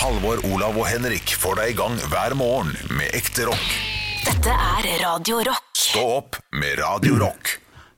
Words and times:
Halvor, 0.00 0.38
Olav 0.48 0.78
og 0.80 0.86
Henrik 0.88 1.34
får 1.36 1.58
deg 1.58 1.74
i 1.74 1.74
gang 1.76 1.98
hver 2.08 2.32
morgen 2.38 2.70
med 2.96 3.12
ekte 3.12 3.44
rock. 3.44 3.66
Dette 4.24 4.54
er 4.54 4.86
Radio 5.02 5.42
Rock. 5.44 5.66
Stå 5.76 6.04
opp 6.14 6.38
med 6.56 6.78
Radio 6.80 7.18
Rock. 7.20 7.50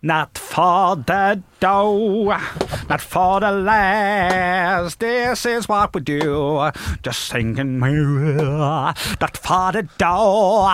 Not 0.02 0.40
for 0.42 0.98
the 1.06 1.38
dough, 1.62 2.34
not 2.90 3.04
for 3.06 3.38
the 3.44 3.52
last. 3.54 4.98
This 4.98 5.46
is 5.46 5.68
what 5.70 5.94
we 5.94 6.02
do. 6.02 6.72
Just 7.06 7.30
singing 7.30 7.78
Not 7.78 9.38
for 9.38 9.70
the 9.70 9.86
dough. 9.94 10.66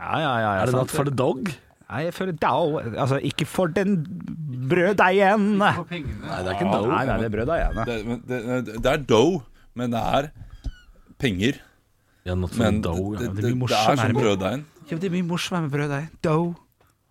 Ja, 0.00 0.18
ja, 0.18 0.18
ja. 0.18 0.40
ja 0.40 0.62
Er 0.64 0.66
det 0.66 0.74
sant. 0.74 0.82
Not 0.82 0.90
for 0.90 1.04
the 1.04 1.14
Dog? 1.14 1.52
Nei, 1.90 2.10
for 2.10 2.26
the 2.26 2.34
dough. 2.34 2.82
Altså, 2.98 3.20
ikke 3.22 3.46
for 3.46 3.66
den 3.66 4.02
brøddeigen. 4.70 5.62
Nei, 5.62 5.72
det 5.78 6.42
er 6.42 6.52
ikke 6.54 6.66
en 6.66 6.90
Nei, 6.90 7.06
nei, 7.06 7.16
det 7.22 7.30
er 7.30 7.34
brøddeigen. 7.38 7.80
Det, 7.86 8.20
det, 8.26 8.76
det 8.82 8.92
er 8.92 9.06
dough, 9.06 9.42
men 9.80 9.90
det 9.96 10.00
er 10.20 10.30
penger. 11.20 11.60
Ja, 12.26 12.34
Men 12.36 12.48
det, 12.50 12.82
dough. 12.84 13.16
det, 13.18 13.24
Ja. 13.24 13.28
det, 13.28 13.36
blir 13.36 13.66
det 13.68 13.76
er 13.76 13.96
som 13.96 14.14
brøddeigen. 14.16 14.66
Ja, 14.90 14.96
det 14.96 15.04
er 15.08 15.10
mye 15.14 15.22
morsommere 15.24 15.62
med 15.68 15.70
brøddeig. 15.78 16.08
Dough. 16.24 16.54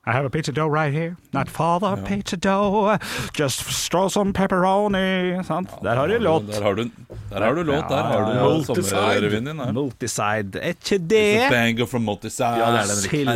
I 0.08 0.12
have 0.12 0.26
a 0.26 0.30
pizza 0.30 0.52
dough 0.52 0.72
right 0.74 0.94
here. 0.94 1.16
Not 1.34 1.50
father 1.50 1.90
ja. 1.98 2.04
pizza 2.06 2.36
dough. 2.38 2.98
Just 3.40 3.66
straw 3.70 4.08
some 4.10 4.34
pepperoni. 4.34 5.44
Sant? 5.44 5.70
Der 5.84 5.96
har 5.96 6.08
du 6.08 6.18
låt. 6.20 6.48
Der 6.48 6.64
har 6.64 6.74
du, 6.74 6.84
der 7.30 7.44
har 7.46 7.54
du 7.54 7.64
låt. 7.64 7.90
Der 7.90 8.04
har 8.04 8.20
du 8.26 8.32
Ja, 8.32 8.58
ja. 8.58 8.64
sommerrevyen 8.64 9.46
din. 9.46 9.60
her. 9.60 9.72
Multiside. 9.72 10.60
Er 10.62 10.74
ikke 10.74 10.80
It's 10.80 10.94
a 10.96 10.98
det 10.98 11.50
banger 11.52 11.86
from 11.86 12.02
Multiside. 12.02 12.58
Ja, 12.58 12.72
det 12.72 12.80
er 12.80 12.86
Silja. 12.86 13.36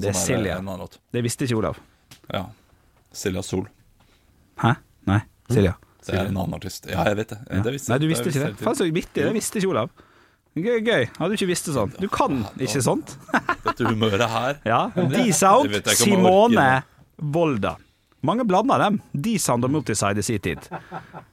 Det 0.00 0.08
er 0.08 0.12
Silja. 0.12 0.58
Det 1.12 1.24
visste 1.24 1.44
ikke 1.44 1.56
Olav. 1.56 1.76
Ja. 2.34 2.42
Silja 3.12 3.42
Sol. 3.42 3.68
Hæ? 4.62 4.72
Nei. 5.06 5.20
Silja. 5.50 5.72
Det 6.08 6.18
er 6.18 6.30
en 6.30 6.36
annen 6.40 6.58
artist. 6.58 6.88
Ja, 6.90 7.04
jeg 7.08 7.18
vet 7.22 7.34
det. 7.34 7.40
det 7.64 7.72
visste, 7.74 7.92
Nei, 7.92 7.98
du 8.02 8.06
visste 8.10 8.28
det, 8.28 8.34
ikke 8.34 8.52
det. 8.52 8.64
Faen 8.64 8.78
så 8.78 8.86
vittig. 8.88 9.24
Det 9.24 9.34
visste 9.36 9.60
ikke 9.60 9.72
Olav. 9.74 9.90
Gøy, 10.58 10.78
gøy. 10.82 11.04
Hadde 11.18 11.28
du 11.30 11.36
ikke 11.38 11.50
visst 11.52 11.68
det 11.68 11.74
sånn. 11.76 11.92
Du 12.00 12.08
kan 12.10 12.40
ikke 12.58 12.80
sånt. 12.82 13.12
Dette 13.66 13.86
humøret 13.86 14.24
her. 14.32 14.58
Ja. 14.66 14.80
D-Sound. 14.96 15.76
Simone 16.00 16.70
Volda. 17.18 17.76
Mange 18.26 18.42
blander 18.48 18.80
dem. 18.82 18.96
D-Sound 19.14 19.62
og 19.62 19.70
Multiside 19.70 20.18
i 20.18 20.22
sin 20.26 20.40
tid. 20.42 20.64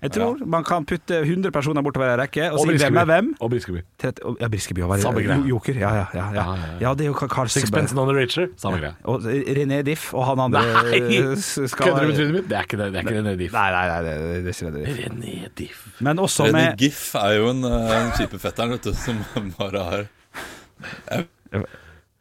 Jeg 0.04 0.12
tror 0.14 0.44
man 0.46 0.64
kan 0.64 0.86
putte 0.86 1.18
100 1.24 1.50
personer 1.52 1.82
bortover 1.82 2.12
ei 2.12 2.18
rekke 2.22 2.52
og, 2.54 2.60
si 2.62 2.76
hvem 2.78 3.00
er 3.02 3.08
hvem. 3.10 3.32
Og 3.42 3.50
Briskeby. 3.50 3.82
30, 4.04 4.22
og- 4.30 4.38
ja, 4.42 4.48
Briskeby 4.54 4.84
og 4.86 5.00
Samme 5.02 5.24
greie. 5.26 5.40
Joker. 5.50 5.74
Ja, 5.82 5.90
ja, 5.96 6.06
ja. 6.14 6.26
Ja, 6.30 6.34
Ja, 6.36 6.44
ja, 6.56 6.68
ja. 6.74 6.78
ja 6.82 6.94
det 6.94 7.08
er 7.08 7.10
jo 7.10 7.14
Karl 7.14 7.50
Sixpence 7.50 7.96
Karlsberg. 7.96 8.08
None 8.08 8.20
Richer. 8.20 8.48
Samme 8.62 8.78
greie. 8.84 8.94
Og 9.04 9.22
René 9.26 9.82
Diff 9.88 10.14
og 10.14 10.26
han 10.30 10.40
andre 10.46 10.62
Nei! 10.62 11.02
eh, 11.18 11.36
skal 11.74 11.88
Kødder 11.90 12.02
du 12.02 12.08
med 12.08 12.16
trynet 12.20 12.34
mitt? 12.38 12.50
Det 12.50 12.58
er 12.58 12.62
ikke 12.70 12.78
det. 12.78 12.92
Det 12.94 13.02
er 13.02 13.10
ikke 13.10 13.18
René 13.22 13.36
Diff. 13.42 13.54
Nei, 13.58 13.72
nei, 13.72 13.86
nei, 13.90 14.02
det, 14.06 14.44
det 14.46 14.54
er 14.54 14.58
ikke 14.60 14.70
René 14.70 14.86
Diff. 14.86 15.02
René 15.10 15.50
Diff. 15.58 15.84
Men 16.06 16.20
også 16.20 16.46
René 16.52 16.54
med 16.54 16.78
Giff 16.86 17.04
er 17.16 17.32
jo 17.40 17.50
en, 17.50 17.64
uh, 17.66 17.94
en 17.98 18.12
type 18.20 18.38
fetteren, 18.46 18.76
vet 18.78 18.84
du, 18.86 18.94
som 18.94 19.26
bare 19.58 19.86
har 19.90 20.06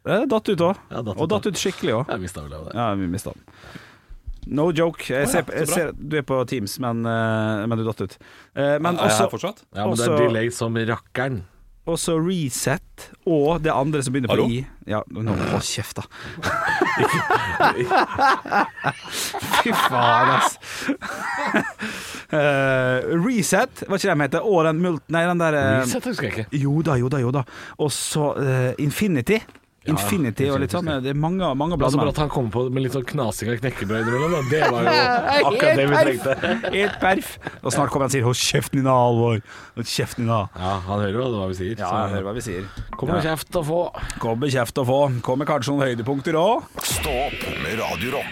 Det 0.04 0.20
datt 0.28 0.48
ut 0.52 0.60
òg. 0.72 0.80
Ja, 0.92 1.00
Og 1.16 1.28
datt 1.32 1.46
ut 1.48 1.56
skikkelig 1.60 1.94
òg. 2.00 2.10
Ja, 2.74 2.94
vi 2.96 3.06
mista 3.12 3.32
den. 3.36 3.44
No 4.46 4.70
joke. 4.76 5.06
Jeg 5.08 5.28
ser, 5.32 5.44
jeg 5.54 5.68
ser, 5.70 5.92
du 5.96 6.16
er 6.20 6.22
på 6.26 6.36
Teams, 6.50 6.76
men, 6.82 7.04
eh, 7.08 7.64
men 7.70 7.78
du 7.80 7.84
datt 7.86 8.00
ut. 8.04 8.16
Eh, 8.54 8.76
Men 8.82 8.96
Er 8.98 9.08
også, 9.08 9.30
fortsatt? 9.32 9.64
Ja, 9.74 9.86
men 9.88 9.96
det 9.96 10.08
er 10.08 10.16
delay 10.26 10.50
som 10.52 10.74
rakkeren. 10.76 11.42
også 11.86 12.14
Reset 12.16 13.10
og 13.28 13.60
det 13.62 13.70
andre 13.72 14.02
som 14.02 14.12
begynner 14.14 14.28
på 14.32 14.36
Hallo? 14.36 14.48
I. 14.48 14.62
Ja, 14.88 15.02
nå 15.08 15.34
Hold 15.50 15.62
kjeft, 15.64 15.96
da. 15.96 16.04
Fy 19.62 19.72
faen, 19.72 20.30
ass. 20.36 20.58
uh, 22.32 22.96
reset, 23.24 23.84
var 23.88 23.96
ikke 23.98 24.08
det 24.08 24.14
de 24.14 24.22
heter? 24.26 24.46
Og 24.48 24.64
den 24.68 24.80
mult... 24.84 25.04
Nei, 25.12 25.24
den 25.28 25.40
der 25.42 25.56
uh, 25.58 25.66
Reset 25.82 26.08
husker 26.10 26.28
jeg 26.30 26.32
ikke. 26.38 26.62
Jo 26.64 26.78
da, 26.84 26.96
jo 27.00 27.08
da, 27.12 27.20
jo 27.24 27.32
da. 27.34 27.44
Og 27.84 27.92
så 27.94 28.30
uh, 28.36 28.72
Infinity. 28.82 29.40
Infinity 29.92 30.46
og 30.48 30.60
litt 30.62 30.72
sånn. 30.72 30.88
Det 31.04 31.10
er 31.12 31.18
mange, 31.18 31.44
mange 31.54 31.76
Altså 31.76 31.98
blader. 31.98 31.98
bare 32.00 32.12
at 32.14 32.20
han 32.24 32.30
kommer 32.32 32.50
på 32.54 32.62
med 32.72 32.82
litt 32.86 32.94
sånn 32.96 33.04
knasing 33.04 33.50
av 33.52 33.58
knekkebrød 33.60 34.00
innimellom, 34.00 34.32
da. 34.32 34.40
det 34.48 34.62
var 34.72 34.88
jo 34.88 34.94
akkurat 35.50 35.76
det 35.76 35.86
vi 35.90 36.00
trengte. 36.00 36.36
Helt 36.78 36.98
perf. 37.02 37.34
Og 37.62 37.72
snart 37.74 37.92
kommer 37.92 38.06
han 38.06 38.12
og 38.12 38.16
sier 38.16 38.24
'hold 38.24 38.40
kjeften 38.40 38.80
din, 38.80 38.88
Alvor'. 38.88 39.42
Hold 39.76 39.86
kjeften 39.92 40.24
din, 40.24 40.32
da. 40.32 40.40
Ja, 40.56 40.74
han 40.88 41.04
hører 41.04 41.20
jo 41.20 41.30
hva 41.36 41.48
vi 41.52 41.60
sier. 41.60 41.76
Ja, 41.78 41.92
han 41.92 42.10
hører 42.16 42.28
hva 42.30 42.34
vi 42.34 42.46
sier. 42.48 42.64
Kommer 42.96 43.20
det 43.20 43.28
kjeft 43.28 43.60
å 43.60 43.64
få. 43.64 43.80
Kommer 44.18 44.48
kjeft 44.48 44.80
å 44.80 44.86
få. 44.88 45.00
Kommer 45.22 45.44
kanskje 45.44 45.74
noen 45.74 45.88
høydepunkter 45.90 46.40
òg. 46.40 46.64
Stå 46.80 47.12
opp 47.28 47.48
med 47.62 47.78
Radio 47.78 48.24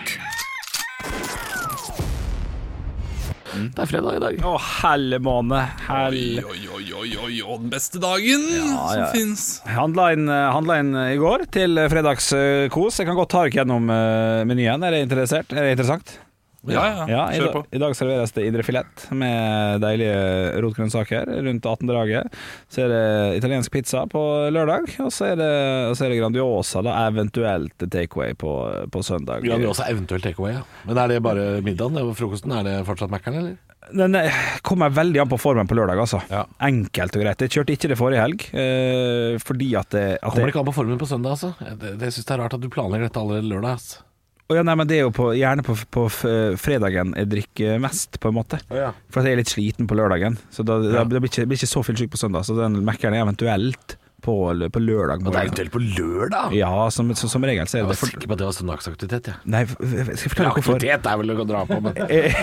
Rock. 3.52 3.76
Det 3.76 3.84
er 3.84 3.90
fredag 3.90 4.16
i 4.18 4.22
dag. 4.22 4.40
Å, 4.48 4.54
helle 4.82 5.20
måne. 5.22 5.62
Helle. 5.86 6.42
oi, 6.42 6.58
oi, 6.66 6.88
oi, 7.02 7.12
oi, 7.26 7.38
oi, 7.44 7.60
den 7.62 7.72
beste 7.72 8.00
dagen 8.02 8.48
som 8.48 8.98
ja. 8.98 9.08
fins. 9.14 9.46
Handla 9.68 10.10
inn, 10.16 10.26
eh, 10.30 10.48
handla 10.56 10.80
inn 10.82 10.92
i 11.04 11.16
går 11.20 11.46
til 11.52 11.84
fredagskos. 11.92 13.00
Jeg 13.00 13.10
kan 13.10 13.18
godt 13.18 13.34
ta 13.34 13.46
dere 13.46 13.62
gjennom 13.62 13.88
eh, 13.92 14.42
menyen. 14.48 14.84
Er 14.86 14.96
det 14.96 15.06
interessert? 15.06 15.52
Er 15.54 15.68
det 15.68 15.76
interessant? 15.76 16.16
Ja, 16.70 16.82
ja, 16.86 17.06
Ja, 17.10 17.22
i, 17.32 17.38
kjør 17.40 17.48
dag, 17.48 17.54
på. 17.56 17.62
I 17.74 17.80
dag 17.82 17.96
serveres 17.98 18.34
det 18.36 18.44
indrefilet 18.46 19.06
med 19.18 19.82
deilige 19.82 20.60
rotgrønnsaker 20.62 21.32
rundt 21.48 21.66
18 21.66 21.90
draget. 21.90 22.36
Så 22.70 22.84
er 22.84 22.92
det 22.92 23.02
italiensk 23.40 23.72
pizza 23.74 24.04
på 24.10 24.22
lørdag, 24.54 24.86
og 25.02 25.10
så 25.10 25.32
er 25.32 25.40
det, 25.40 25.50
så 25.98 26.06
er 26.06 26.14
det 26.14 26.20
Grandiosa, 26.20 26.84
da, 26.86 26.94
eventuelt 27.08 27.82
takeaway 27.82 28.36
på, 28.38 28.52
på 28.94 29.02
søndag. 29.02 29.42
Grandiosa 29.42 29.88
eventuelt 29.90 30.22
takeaway, 30.28 30.54
ja. 30.60 30.62
Men 30.86 31.02
er 31.02 31.14
det 31.16 31.20
bare 31.24 31.48
middagen? 31.66 31.98
Det 31.98 32.06
var 32.06 32.18
frokosten? 32.20 32.54
Er 32.54 32.68
det 32.68 32.78
fortsatt 32.86 33.10
Mækkern, 33.12 33.40
eller? 33.42 33.58
Den 33.92 34.14
kommer 34.62 34.92
veldig 34.94 35.18
an 35.24 35.28
på 35.32 35.40
formen 35.42 35.66
på 35.68 35.74
lørdag, 35.74 35.98
altså. 36.04 36.22
Ja. 36.30 36.44
Enkelt 36.62 37.18
og 37.18 37.24
greit. 37.24 37.42
Jeg 37.42 37.50
kjørte 37.56 37.74
ikke 37.74 37.90
det 37.90 37.98
forrige 37.98 38.22
helg, 38.22 38.46
eh, 38.54 39.34
fordi 39.42 39.72
at 39.76 39.90
det, 39.90 40.06
at 40.20 40.30
Kommer 40.30 40.46
det 40.46 40.54
ikke 40.54 40.62
an 40.62 40.70
på 40.70 40.76
formen 40.78 41.02
på 41.02 41.10
søndag, 41.10 41.34
altså? 41.34 41.50
Det, 41.82 41.96
det 41.98 42.12
syns 42.14 42.22
jeg 42.28 42.36
er 42.38 42.44
rart 42.44 42.54
at 42.54 42.62
du 42.62 42.70
planlegger 42.72 43.10
dette 43.10 43.20
allerede 43.20 43.50
lørdag, 43.50 43.74
ass. 43.82 43.98
Å 44.52 44.58
ja, 44.58 44.62
nei, 44.68 44.74
men 44.78 44.90
det 44.90 44.98
er 45.00 45.06
jo 45.06 45.12
på, 45.16 45.30
gjerne 45.38 45.64
på, 45.66 45.74
på 45.96 46.04
fredagen 46.60 47.14
jeg 47.16 47.30
drikker 47.32 47.80
mest, 47.82 48.20
på 48.20 48.28
en 48.30 48.36
måte. 48.36 48.60
ja. 48.74 48.92
For 49.12 49.24
jeg 49.24 49.38
er 49.38 49.42
litt 49.42 49.50
sliten 49.52 49.88
på 49.88 49.96
lørdagen. 49.98 50.36
Så 50.52 50.64
da, 50.68 50.76
Ja. 50.84 51.00
da 51.00 51.04
blir 51.08 51.20
jeg 51.24 51.30
ikke, 51.32 51.48
blir 51.50 51.60
ikke 51.62 51.72
så 51.72 51.82
fyllesyk 51.86 52.12
på 52.12 52.20
søndag. 52.20 52.44
Så 52.48 52.56
den 52.58 52.82
Mækkern 52.84 53.16
er 53.16 53.24
eventuelt 53.24 53.96
på, 54.22 54.34
på 54.70 54.80
lørdag. 54.82 55.24
Og 55.26 55.32
det 55.34 55.40
er 55.40 55.48
eventuelt 55.48 55.72
på 55.74 55.80
lørdag? 55.82 56.52
Ja, 56.54 56.70
som, 56.94 57.08
som, 57.18 57.28
som 57.32 57.42
regel 57.48 57.66
så 57.66 57.80
Jeg 57.80 57.82
er 57.82 57.88
var 57.88 57.96
det 57.96 58.00
for, 58.04 58.12
sikker 58.12 58.28
på 58.30 58.36
at 58.36 58.42
det 58.42 58.46
var 58.46 58.56
søndagsaktivitet, 58.58 59.30
jeg. 59.32 59.40
Nei, 59.50 59.62
f- 59.66 59.76
f- 59.80 59.90
skal 59.90 60.12
jeg 60.12 60.32
forklare 60.36 60.54
hvorfor? 60.58 60.76
Aktivitet 60.78 61.08
er 61.10 61.20
vel 61.22 61.34
å 61.34 61.46
dra 61.48 61.64
på, 61.66 61.80
men 61.82 61.98
Jeg, 62.12 62.34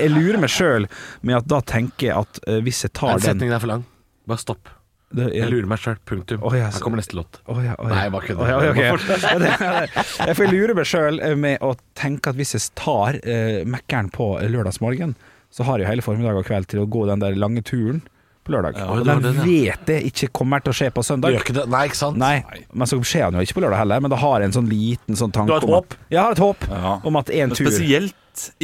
jeg 0.00 0.10
lurer 0.16 0.40
meg 0.42 0.50
sjøl 0.50 0.88
med 1.22 1.38
at 1.38 1.46
da 1.52 1.60
tenker 1.74 2.08
jeg 2.10 2.16
at 2.24 2.42
eh, 2.48 2.58
hvis 2.66 2.82
jeg 2.88 2.94
tar 2.98 3.14
Den 3.14 3.22
den 3.22 3.28
setningen 3.28 3.54
er 3.58 3.62
for 3.62 3.70
lang. 3.76 3.84
Bare 4.26 4.42
stopp. 4.42 4.72
Det, 5.14 5.26
Jeg 5.36 5.50
lurer 5.52 5.66
meg 5.70 5.78
sjøl. 5.82 5.96
Punktum. 6.08 6.42
Oh, 6.42 6.54
yes. 6.56 6.74
Her 6.76 6.84
kommer 6.84 7.00
neste 7.00 7.16
låt. 7.18 7.40
Oh, 7.46 7.58
ja, 7.64 7.74
oh, 7.78 7.88
ja. 7.88 7.94
Nei, 7.94 8.06
bare 8.14 8.28
kødder. 8.28 8.42
Oh, 8.42 8.48
ja, 8.48 8.70
okay. 8.70 9.18
Jeg 9.22 9.42
det- 9.42 10.28
Jeg 10.28 10.36
får 10.38 10.52
lure 10.52 10.74
meg 10.78 10.88
sjøl 10.88 11.20
med 11.36 11.60
å 11.60 11.74
tenke 11.98 12.32
at 12.32 12.36
hvis 12.40 12.54
jeg 12.56 12.68
tar 12.78 13.18
uh, 13.22 13.60
Mækkern 13.68 14.10
på 14.14 14.34
lørdagsmorgen, 14.48 15.14
så 15.52 15.64
har 15.68 15.78
jeg 15.82 15.88
hele 15.90 16.02
formiddag 16.02 16.38
og 16.40 16.46
kveld 16.48 16.66
til 16.72 16.80
å 16.80 16.88
gå 16.88 17.06
den 17.10 17.20
der 17.20 17.36
lange 17.36 17.60
turen 17.62 18.00
på 18.42 18.54
lørdag. 18.56 18.74
Ja, 18.80 18.86
og 18.90 19.04
det 19.06 19.18
den 19.22 19.36
vet 19.44 19.90
jeg 19.92 20.08
ikke 20.08 20.28
kommer 20.34 20.62
til 20.64 20.72
å 20.72 20.74
skje 20.74 20.88
på 20.90 21.04
søndag. 21.06 21.30
gjør 21.30 21.44
ikke 21.44 21.54
det. 21.60 21.66
Nei, 21.70 21.82
ikke 21.86 21.98
sant? 22.00 22.16
Nei, 22.18 22.40
men 22.72 22.88
så 22.90 22.98
skjer 23.06 23.28
den 23.30 23.38
jo 23.38 23.44
ikke 23.46 23.58
på 23.60 23.62
lørdag 23.66 23.78
heller. 23.84 24.00
Men 24.02 24.10
da 24.10 24.18
har 24.18 24.40
jeg 24.42 24.50
en 24.50 24.56
sånn 24.56 24.70
liten 24.72 25.14
sånn 25.20 25.30
tanke 25.36 25.46
Du 25.46 25.54
har 25.54 25.62
et 25.62 25.68
håp? 25.76 25.92
at- 25.94 26.10
Jeg 26.10 26.20
har 26.24 26.32
et 26.32 26.42
håp 26.42 26.66
Ja. 26.68 27.00
om 27.04 27.16
at 27.20 27.30
en 27.30 27.50
tur 27.54 27.66
spesielt 27.70 28.14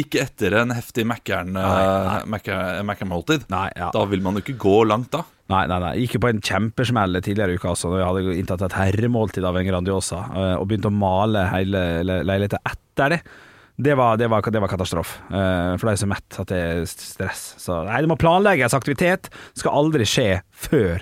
ikke 0.01 0.23
etter 0.25 0.55
en 0.63 0.71
heftig 0.73 1.05
eh, 1.05 1.13
Mækkern- 2.25 2.83
Mækkern-måltid. 2.89 3.45
Ja. 3.51 3.91
Da 3.93 4.05
vil 4.07 4.21
man 4.25 4.35
jo 4.35 4.41
ikke 4.41 4.57
gå 4.59 4.87
langt, 4.89 5.11
da. 5.13 5.23
Nei, 5.49 5.63
nei, 5.71 5.79
nei. 5.81 5.93
Gikk 6.03 6.19
jo 6.19 6.21
på 6.27 6.29
en 6.29 6.41
kjempesmell 6.45 7.21
tidligere 7.25 7.55
i 7.55 7.59
uka 7.61 7.71
altså, 7.73 7.89
når 7.89 8.03
jeg 8.03 8.09
hadde 8.11 8.39
inntatt 8.43 8.65
et 8.67 8.75
herremåltid 8.77 9.47
av 9.49 9.57
en 9.57 9.69
Grandiosa 9.71 10.19
eh, 10.29 10.55
og 10.61 10.67
begynte 10.69 10.91
å 10.91 10.97
male 10.97 11.47
hele 11.55 11.85
le- 12.05 12.19
leiligheten 12.29 12.61
etter 12.69 13.15
det. 13.17 13.21
Det 13.79 13.95
var, 13.95 14.17
det 14.19 14.27
var, 14.29 14.43
det 14.43 14.61
var 14.61 14.69
katastrofe. 14.73 15.21
Eh, 15.31 15.77
for 15.79 15.87
de 15.89 15.93
er 15.95 16.01
så 16.03 16.09
mett, 16.11 16.27
at 16.43 16.51
det 16.51 16.59
er 16.59 16.83
stress. 16.91 17.45
Så 17.63 17.79
nei, 17.87 18.01
det 18.05 18.11
må 18.11 18.17
planlegges. 18.21 18.75
Aktivitet 18.77 19.31
skal 19.57 19.77
aldri 19.81 20.05
skje 20.09 20.29
før 20.53 21.01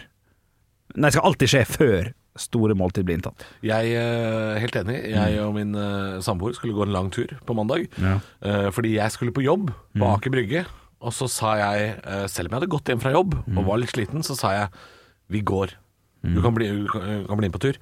Nei, 0.97 1.11
skal 1.13 1.27
alltid 1.29 1.51
skje 1.51 1.61
før 1.69 2.07
store 2.41 2.77
måltid 2.79 3.05
blir 3.09 3.17
inntatt. 3.19 3.43
Jeg 3.65 3.91
er 3.99 4.59
helt 4.63 4.77
enig. 4.79 4.95
Jeg 5.11 5.41
og 5.43 5.55
min 5.57 5.75
eh, 5.77 6.19
samboer 6.25 6.55
skulle 6.57 6.77
gå 6.77 6.85
en 6.87 6.93
lang 6.95 7.11
tur 7.13 7.33
på 7.49 7.57
mandag. 7.57 7.89
Ja. 8.01 8.15
Eh, 8.45 8.69
fordi 8.73 8.95
jeg 8.95 9.13
skulle 9.13 9.35
på 9.37 9.43
jobb 9.45 9.73
på 9.97 10.09
Aker 10.15 10.33
Brygge. 10.33 10.63
Og 11.07 11.15
så 11.15 11.29
sa 11.31 11.55
jeg, 11.61 11.91
eh, 12.03 12.25
selv 12.31 12.49
om 12.51 12.57
jeg 12.57 12.61
hadde 12.61 12.73
gått 12.75 12.91
hjem 12.91 13.03
fra 13.03 13.15
jobb 13.15 13.37
og 13.47 13.61
var 13.69 13.79
litt 13.79 13.95
sliten, 13.95 14.25
så 14.27 14.35
sa 14.39 14.55
jeg 14.57 14.81
vi 15.31 15.43
går. 15.47 15.77
Du 16.27 16.41
kan 16.43 16.55
bli, 16.57 16.67
du 16.67 16.89
kan 16.91 17.23
kan 17.29 17.39
bli 17.39 17.47
med 17.47 17.55
på 17.55 17.63
tur. 17.63 17.79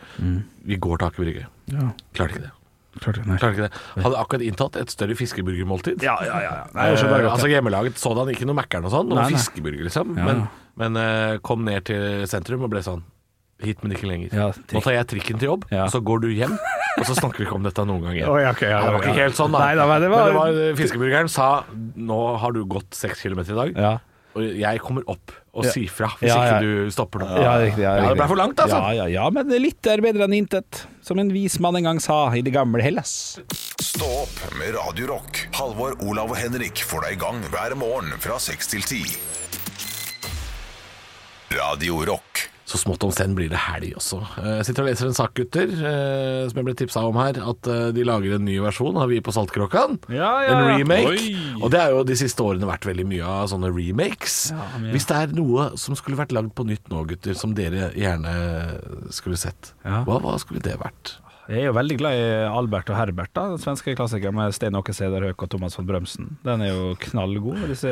Vi 0.69 0.77
går 0.77 1.01
til 1.01 1.07
Aker 1.09 1.25
Brygge. 1.25 1.47
Ja, 1.73 1.93
Klarte 2.13 2.37
ikke 2.37 2.45
det. 2.45 2.53
Klarte. 3.01 3.23
Klarte 3.25 3.55
ikke 3.57 3.69
det. 3.69 3.79
Hadde 4.05 4.19
akkurat 4.21 4.45
inntatt 4.45 4.77
et 4.79 4.93
større 4.93 5.17
fiskeburgermåltid. 5.19 6.05
Ja, 6.05 6.15
ja, 6.23 6.37
ja. 6.45 6.53
ja. 6.61 6.67
Nei, 6.77 6.91
Eh, 6.95 7.31
altså 7.31 7.49
hjemmelaget 7.51 7.99
sådan, 7.99 8.31
ikke 8.35 8.47
noe 8.47 8.59
Mækkern 8.61 8.87
og 8.87 8.93
sånn, 8.95 9.09
noe 9.11 9.25
fiskeburger 9.33 9.89
liksom. 9.89 10.15
Ja, 10.19 10.29
Men, 10.29 10.45
men 10.81 11.01
eh, 11.01 11.39
kom 11.43 11.65
ned 11.67 11.89
til 11.89 12.27
sentrum 12.31 12.67
og 12.67 12.71
ble 12.75 12.85
sånn 12.85 13.03
Hit, 13.63 13.83
men 13.85 13.93
ikke 13.95 14.09
lenger. 14.11 14.33
Ja, 14.35 14.49
Nå 14.75 14.81
tar 14.83 14.93
jeg 14.97 15.07
trikken 15.13 15.39
til 15.39 15.47
jobb, 15.53 15.65
Ja. 15.71 15.85
og 15.85 15.93
så 15.95 16.01
går 16.03 16.21
du 16.25 16.29
hjem, 16.35 16.57
og 16.99 17.05
så 17.07 17.15
snakker 17.15 17.39
vi 17.39 17.45
ikke 17.47 17.55
om 17.55 17.63
dette 17.63 17.85
noen 17.87 18.03
gang 18.03 18.17
igjen. 18.17 18.29
Å, 18.29 18.51
okay, 18.51 18.69
ja, 18.69 18.81
det 18.83 18.93
var 18.93 19.01
ikke 19.05 19.15
ja. 19.15 19.23
helt 19.29 19.39
sånn, 19.39 19.53
da. 19.55 19.59
Nei, 19.63 19.75
da, 19.79 19.87
men 19.87 20.03
det 20.03 20.11
var- 20.11 20.59
fiskeburgeren 20.81 21.31
sa 21.31 21.65
nå 21.97 22.19
har 22.43 22.53
du 22.53 22.65
gått 22.67 22.93
seks 22.99 23.23
kilometer 23.23 23.53
i 23.55 23.61
dag. 23.63 23.77
Ja. 23.79 23.95
og 24.35 24.43
jeg 24.43 24.81
kommer 24.83 25.05
opp 25.07 25.31
og 25.55 25.63
sier 25.71 25.89
fra 25.89 26.09
hvis 26.19 26.27
Ja, 26.27 26.35
ja. 26.43 26.55
ikke 26.59 26.67
du 26.67 26.91
stopper 26.91 27.21
nå. 27.23 27.29
Ja, 27.39 27.53
riktig, 27.63 27.85
ja, 27.85 27.93
Ja, 28.03 28.09
det 28.09 28.17
ble 28.19 28.27
for 28.27 28.35
langt, 28.37 28.59
altså. 28.59 28.81
Ja, 28.83 28.91
ja, 28.91 29.07
ja, 29.07 29.31
men 29.31 29.47
litt 29.63 29.87
er 29.87 30.03
bedre 30.03 30.25
enn 30.27 30.35
intet, 30.35 30.87
som 31.01 31.21
en 31.21 31.31
vis 31.31 31.61
mann 31.61 31.77
en 31.77 31.85
gang 31.85 32.01
sa 32.01 32.27
i 32.35 32.43
det 32.43 32.53
gamle 32.53 32.83
Hellas. 32.83 33.39
Stå 33.79 34.09
opp 34.25 34.59
med 34.59 34.75
Radio 34.75 35.07
Rock. 35.15 35.47
Halvor, 35.55 35.95
Olav 36.03 36.31
og 36.35 36.37
Henrik 36.37 36.83
får 36.83 37.03
deg 37.07 37.13
i 37.13 37.21
gang 37.23 37.41
hver 37.55 37.77
morgen 37.79 38.11
fra 38.19 38.35
6 38.43 38.67
til 38.75 38.83
10. 38.83 39.17
Radio 41.55 42.03
Rock. 42.05 42.49
Så 42.65 42.79
smått 42.81 43.03
om 43.05 43.11
senn 43.13 43.35
blir 43.37 43.51
det 43.53 43.59
helg 43.61 43.91
også. 43.99 44.23
Eh, 44.41 44.55
Jeg 44.57 44.65
sitter 44.71 44.85
og 44.85 44.89
leser 44.89 45.07
en 45.11 45.17
sak, 45.19 45.35
gutter, 45.37 45.69
eh, 45.69 46.49
som 46.49 46.57
jeg 46.57 46.65
ble 46.65 46.75
tipsa 46.81 47.03
om 47.05 47.19
her. 47.21 47.37
At 47.45 47.69
eh, 47.69 47.91
de 47.93 48.05
lager 48.09 48.39
en 48.39 48.45
ny 48.47 48.55
versjon 48.65 48.97
av 48.97 49.11
Vi 49.13 49.19
på 49.21 49.35
Saltkråkan. 49.37 49.99
Ja, 50.09 50.31
ja, 50.47 50.55
En 50.55 50.79
remake. 50.81 51.11
Oi. 51.13 51.35
Og 51.61 51.69
det 51.75 51.83
har 51.83 51.91
jo 51.93 52.05
de 52.09 52.17
siste 52.17 52.41
årene 52.41 52.65
vært 52.71 52.89
veldig 52.89 53.05
mye 53.11 53.27
av 53.35 53.51
sånne 53.53 53.69
remakes. 53.69 54.39
Hvis 54.95 55.05
det 55.11 55.17
er 55.21 55.35
noe 55.37 55.75
som 55.77 55.93
skulle 55.99 56.17
vært 56.17 56.33
lagd 56.33 56.55
på 56.57 56.65
nytt 56.65 56.89
nå, 56.89 57.05
gutter, 57.13 57.37
som 57.37 57.53
dere 57.55 57.91
gjerne 57.93 58.33
skulle 59.13 59.37
sett, 59.37 59.75
Ja. 59.85 60.01
hva, 60.09 60.17
hva 60.25 60.39
skulle 60.41 60.65
det 60.65 60.79
vært? 60.81 61.19
Jeg 61.45 61.61
er 61.61 61.67
jo 61.69 61.75
veldig 61.77 61.97
glad 62.01 62.17
i 62.17 62.29
Albert 62.49 62.89
og 62.89 62.97
Herbert, 62.97 63.29
da, 63.37 63.43
den 63.53 63.61
svenske 63.61 63.93
klassikeren 63.99 64.33
med 64.39 64.55
Sten 64.57 64.77
Åke 64.79 64.95
Cederhøk 64.97 65.43
og 65.45 65.51
Thomas 65.53 65.75
von 65.77 65.85
Brømsen. 65.85 66.31
Den 66.47 66.63
er 66.65 66.71
jo 66.71 66.95
knallgod. 67.03 67.67
Disse 67.69 67.91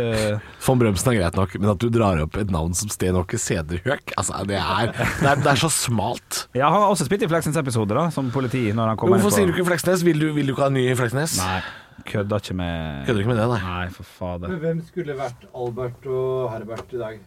Von 0.65 0.81
Brømsen 0.81 1.11
er 1.13 1.19
greit 1.19 1.37
nok, 1.37 1.59
men 1.61 1.73
at 1.75 1.83
du 1.83 1.91
drar 1.93 2.23
opp 2.25 2.39
et 2.41 2.53
navn 2.55 2.73
som 2.79 2.89
Sten 2.93 3.19
Åke 3.21 3.37
Sederhøk 3.37 4.15
altså, 4.17 4.41
det, 4.49 4.57
er, 4.57 4.95
det, 4.97 5.29
er, 5.35 5.43
det 5.45 5.51
er 5.53 5.61
så 5.61 5.69
smalt. 5.69 6.47
Ja, 6.57 6.71
han 6.73 6.81
har 6.81 6.95
også 6.95 7.05
spilt 7.11 7.27
i 7.27 7.29
Fleksnes 7.29 7.59
episoder, 7.61 8.01
da, 8.01 8.07
som 8.15 8.33
politi. 8.33 8.71
Når 8.73 8.95
han 8.95 9.03
kommer 9.03 9.21
Hvorfor 9.21 9.37
sier 9.37 9.51
du 9.51 9.53
ikke 9.53 9.69
Fleksnes? 9.69 10.07
Vil 10.09 10.25
du, 10.25 10.31
vil 10.33 10.49
du 10.49 10.55
ikke 10.55 10.65
ha 10.65 10.71
en 10.73 10.79
ny 10.81 10.87
Fleksnes? 10.97 11.37
Nei, 11.43 11.61
kødda 12.09 12.41
ikke 12.41 12.57
med 12.63 13.05
Kødder 13.11 13.21
ikke 13.21 13.35
med 13.35 13.43
det, 13.43 13.51
nei. 13.53 13.61
Nei, 13.69 13.85
for 13.99 14.15
fader. 14.17 14.57
Hvem 14.65 14.81
skulle 14.89 15.19
vært 15.21 15.45
Albert 15.53 16.09
og 16.09 16.49
Herbert 16.55 16.97
i 16.97 17.05
dag? 17.05 17.21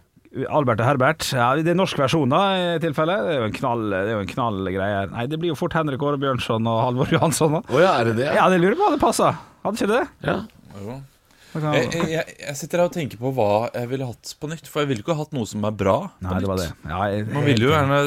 Albert 0.50 0.82
og 0.84 0.88
Herbert. 0.90 1.26
Ja, 1.32 1.50
det 1.56 1.72
er 1.72 1.78
norsk 1.80 1.98
versjon, 2.02 2.30
da, 2.34 2.42
i 2.76 2.80
tilfelle. 2.84 3.16
Det 3.24 3.34
er 3.36 3.40
jo 3.40 3.48
en 3.48 3.56
knall, 3.56 3.86
det 3.94 4.02
er 4.04 4.14
jo 4.18 4.22
en 4.26 4.32
knall 4.34 4.58
greie. 4.74 5.02
Nei, 5.14 5.26
det 5.32 5.40
blir 5.40 5.54
jo 5.54 5.58
fort 5.60 5.76
Henrik 5.78 6.04
Åre 6.04 6.20
Bjørnson 6.20 6.68
og 6.68 6.82
Halvor 6.84 7.14
Johansson. 7.16 7.56
Da. 7.58 7.62
Oh, 7.72 7.80
ja, 7.80 7.94
er 8.02 8.10
det 8.12 8.18
det? 8.20 8.30
Ja, 8.36 8.50
det 8.52 8.60
lurer 8.64 8.76
på 8.80 8.90
om 8.90 8.98
det 8.98 9.02
passer. 9.06 9.38
Hadde 9.64 9.80
ikke 9.80 9.92
det? 9.94 10.04
Ja. 10.28 10.38
Jo. 10.76 10.98
Jeg, 11.56 11.88
jeg, 12.12 12.36
jeg- 12.44 12.56
sitter 12.60 12.82
her 12.84 12.90
og 12.90 12.96
tenker 12.98 13.16
på 13.22 13.30
hva 13.32 13.70
jeg 13.72 13.88
ville 13.94 14.10
hatt 14.10 14.34
på 14.42 14.50
nytt. 14.52 14.68
For 14.68 14.84
jeg 14.84 14.90
ville 14.92 15.06
ikke 15.06 15.16
hatt 15.16 15.32
noe 15.38 15.48
som 15.48 15.64
er 15.64 15.72
bra. 15.72 15.98
på 16.20 16.28
Nei, 16.28 16.40
det 16.44 16.50
var 16.52 16.60
det. 16.60 16.70
Ja, 16.84 16.98
jeg, 17.14 17.28
Man 17.32 17.46
ville 17.48 17.70
jo 17.70 17.72
gjerne 17.72 18.00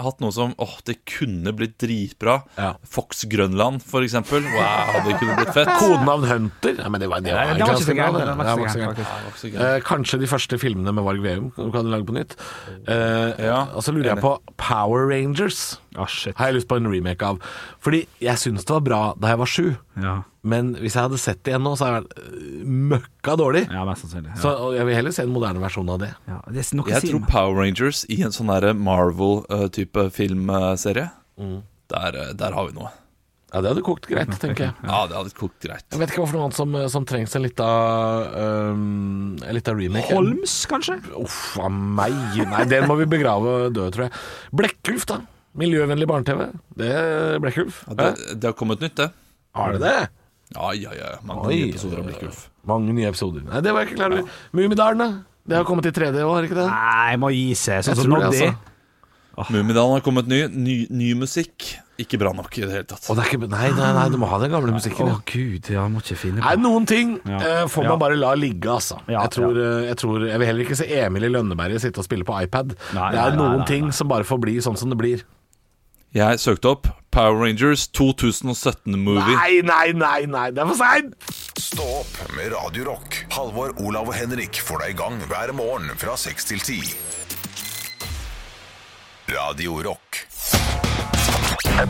hatt 0.00 0.20
noe 0.22 0.32
som 0.34 0.54
åh, 0.62 0.74
det 0.88 0.96
kunne 1.08 1.52
blitt 1.56 1.76
dritbra. 1.82 2.40
Ja. 2.58 2.72
Fox 2.88 3.24
Grønland, 3.30 3.82
for 3.84 4.04
eksempel. 4.06 4.44
Wow, 4.54 4.94
det 5.06 5.16
kunne 5.20 5.36
blitt 5.40 5.52
fett. 5.56 5.70
Kodenavn 5.82 6.26
Hunter? 6.30 6.76
Ja, 6.80 6.88
men 6.92 7.00
det 7.02 7.10
var, 7.12 7.22
det 7.24 7.34
var, 7.34 7.52
Nei, 7.52 7.58
det 7.58 7.66
var 7.66 7.74
ikke 7.74 8.74
så 9.42 9.52
gærent. 9.52 9.64
Eh, 9.68 9.78
kanskje 9.86 10.20
de 10.24 10.30
første 10.30 10.58
filmene 10.60 10.94
med 10.94 11.06
Varg 11.06 11.22
Veum 11.24 11.50
kan 11.54 11.84
du 11.86 11.92
lage 11.92 12.06
på 12.08 12.16
nytt. 12.16 12.36
Eh, 12.88 13.44
Ja, 13.44 13.64
og 13.74 13.82
så 13.84 13.92
lurer 13.94 14.14
jeg 14.14 14.22
på 14.24 14.34
Power 14.60 15.08
Rangers. 15.10 15.76
Ah, 15.96 16.08
shit. 16.10 16.34
Har 16.38 16.50
jeg 16.50 16.58
lyst 16.58 16.68
på 16.70 16.76
en 16.80 16.88
remake 16.90 17.26
av. 17.26 17.38
Fordi 17.84 18.04
jeg 18.22 18.40
syns 18.42 18.66
det 18.66 18.74
var 18.74 18.84
bra 18.86 19.02
da 19.20 19.34
jeg 19.34 19.40
var 19.42 19.50
sju. 19.50 19.66
Ja, 20.02 20.14
Men 20.42 20.74
hvis 20.80 20.96
jeg 20.98 21.06
hadde 21.06 21.20
sett 21.22 21.44
det 21.46 21.54
igjen 21.54 21.64
nå, 21.64 21.74
så 21.78 21.86
hadde 21.86 22.00
jeg 22.00 22.06
vært 22.08 22.24
øh, 22.24 22.72
møkka 22.94 23.36
dårlig. 23.40 23.62
ja 23.70 23.84
mest 23.88 24.04
sannsynlig. 24.04 24.34
Ja. 24.34 24.40
Så 24.42 24.72
jeg 24.74 24.88
vil 24.88 24.98
heller 24.98 25.14
se 25.14 25.24
en 25.24 25.32
moderne 25.34 25.62
versjon 25.62 25.94
av 25.94 26.02
det. 26.02 26.10
ja, 26.28 26.40
det 26.48 26.64
er 26.66 26.90
Jeg 26.96 27.06
tror 27.12 27.24
Power 27.30 27.62
Rangers 27.62 28.04
i 28.10 28.20
en 28.26 28.34
sånn 28.34 28.50
Marvel-type 28.82 30.10
filmserie, 30.12 31.08
der, 31.94 32.20
eh, 32.20 32.34
der 32.34 32.52
har 32.58 32.68
vi 32.68 32.78
noe. 32.80 32.92
Ja, 33.54 33.60
det 33.62 33.70
hadde 33.70 33.82
kokt 33.86 34.08
greit, 34.10 34.32
tenker 34.42 34.64
jeg. 34.64 34.74
Ja, 34.82 35.04
det 35.06 35.14
hadde 35.14 35.30
kokt 35.38 35.60
greit. 35.62 35.84
Jeg 35.92 36.00
vet 36.00 36.10
ikke 36.10 36.24
hva 36.24 36.26
for 36.26 36.38
noe 36.40 36.46
annet 36.48 36.58
som, 36.58 36.72
som 36.90 37.04
trengs 37.06 37.36
en 37.38 37.44
lita 37.44 37.66
um, 38.74 39.36
En 39.38 39.54
lita 39.54 39.70
remake. 39.78 40.10
Holms, 40.10 40.56
kanskje? 40.70 40.96
Uff 41.20 41.54
a 41.62 41.68
meg. 41.70 42.16
Nei, 42.50 42.64
den 42.66 42.88
må 42.90 42.96
vi 42.98 43.06
begrave 43.12 43.68
død, 43.70 43.92
tror 43.94 44.08
jeg. 44.08 44.24
Blekkulf, 44.58 45.06
da. 45.06 45.20
Miljøvennlig 45.58 46.06
barne-TV. 46.10 46.48
Det 46.80 46.88
er 46.90 47.38
Blekkulf. 47.42 47.84
Ja, 47.88 47.94
det, 48.00 48.38
det 48.40 48.50
har 48.50 48.56
kommet 48.58 48.80
nytt, 48.82 48.96
det. 48.98 49.10
Har 49.54 49.72
det 49.76 49.80
det? 49.84 49.94
Ja, 50.54 50.72
ja, 50.74 50.90
ja. 50.98 51.12
Mange 51.26 51.46
Oi. 51.48 51.54
nye 51.60 51.70
episoder 51.70 52.00
av 52.02 52.08
Blekkulf. 52.08 52.40
Mange 52.66 52.92
nye 52.96 53.08
episoder. 53.12 53.44
Nei, 53.46 53.60
det 53.64 53.72
var 53.74 53.84
jeg 53.84 53.92
ikke 53.92 54.00
klar 54.02 54.16
over. 54.18 54.28
Mummidalen, 54.52 54.98
da? 55.04 55.08
Det 55.46 55.56
har 55.60 55.66
kommet 55.68 55.86
i 55.86 55.92
3D 55.94 56.22
òg, 56.24 56.34
har 56.38 56.46
ikke 56.48 56.58
det? 56.58 56.68
Nei, 56.72 57.16
må 57.22 57.30
gi 57.34 57.48
seg. 57.58 57.84
Sånn 57.86 57.98
som 58.02 58.10
Noddy. 58.16 58.30
altså. 58.30 59.50
Mummidalen 59.50 59.96
har 59.98 60.02
kommet 60.06 60.28
ny. 60.30 60.44
ny. 60.52 60.76
Ny 60.94 61.08
musikk. 61.18 61.72
Ikke 61.98 62.18
bra 62.18 62.32
nok 62.34 62.50
i 62.58 62.62
det 62.64 62.72
hele 62.74 62.86
tatt. 62.90 63.04
Oh, 63.10 63.14
det 63.14 63.22
er 63.22 63.28
ikke, 63.30 63.46
nei, 63.50 63.68
nei, 63.76 63.88
nei, 63.94 64.04
du 64.10 64.16
må 64.18 64.26
ha 64.30 64.38
den 64.42 64.50
gamle 64.50 64.72
musikken. 64.74 65.06
Å 65.06 65.12
Ja. 65.14 65.18
gud, 65.30 65.68
ja, 65.70 65.84
må 65.86 66.00
ikke 66.02 66.16
finne 66.18 66.40
Nei, 66.42 66.54
noen 66.58 66.86
ting 66.90 67.20
Ja. 67.24 67.36
eh, 67.38 67.64
får 67.70 67.84
Ja. 67.84 67.90
man 67.90 67.98
bare 68.00 68.16
la 68.18 68.32
ligge, 68.34 68.66
altså. 68.66 68.98
Ja, 69.06 69.20
jeg, 69.22 69.30
tror, 69.30 69.54
eh, 69.54 69.86
jeg 69.86 69.96
tror 70.02 70.26
Jeg 70.26 70.38
vil 70.40 70.46
heller 70.46 70.64
ikke 70.64 70.76
se 70.76 70.86
Emil 70.90 71.22
i 71.24 71.28
Lønneberget 71.28 71.80
sitte 71.80 71.98
og 71.98 72.04
spille 72.04 72.24
på 72.24 72.34
iPad. 72.42 72.74
Nei, 72.94 73.10
det 73.12 73.18
er 73.20 73.30
nei, 73.30 73.36
nei, 73.36 73.36
noen 73.36 73.58
nei, 73.58 73.66
ting 73.66 73.82
nei. 73.84 73.90
som 73.92 74.08
bare 74.08 74.24
får 74.24 74.40
bli 74.40 74.56
sånn 74.58 74.76
som 74.76 74.88
det 74.90 74.98
blir. 74.98 75.22
Jeg 76.14 76.38
søkte 76.38 76.70
opp 76.70 76.86
Power 77.10 77.40
Rangers 77.42 77.88
2017-movie. 77.90 79.34
Nei, 79.34 79.62
nei, 79.66 79.88
nei, 79.98 80.26
nei, 80.30 80.44
det 80.54 80.62
er 80.62 80.68
for 80.68 80.78
seint! 80.78 81.16
Stå 81.58 81.82
opp 82.04 82.12
med 82.36 82.52
Radio 82.54 82.84
Rock. 82.92 83.16
Halvor, 83.34 83.74
Olav 83.82 84.12
og 84.12 84.14
Henrik 84.14 84.60
får 84.62 84.84
deg 84.84 84.94
i 84.94 84.96
gang 85.00 85.18
hver 85.26 85.50
morgen 85.58 85.90
fra 85.98 86.14
6 86.14 86.46
til 86.52 86.62
10. 86.62 86.94
Radio 89.34 89.80
Rock. 89.88 90.22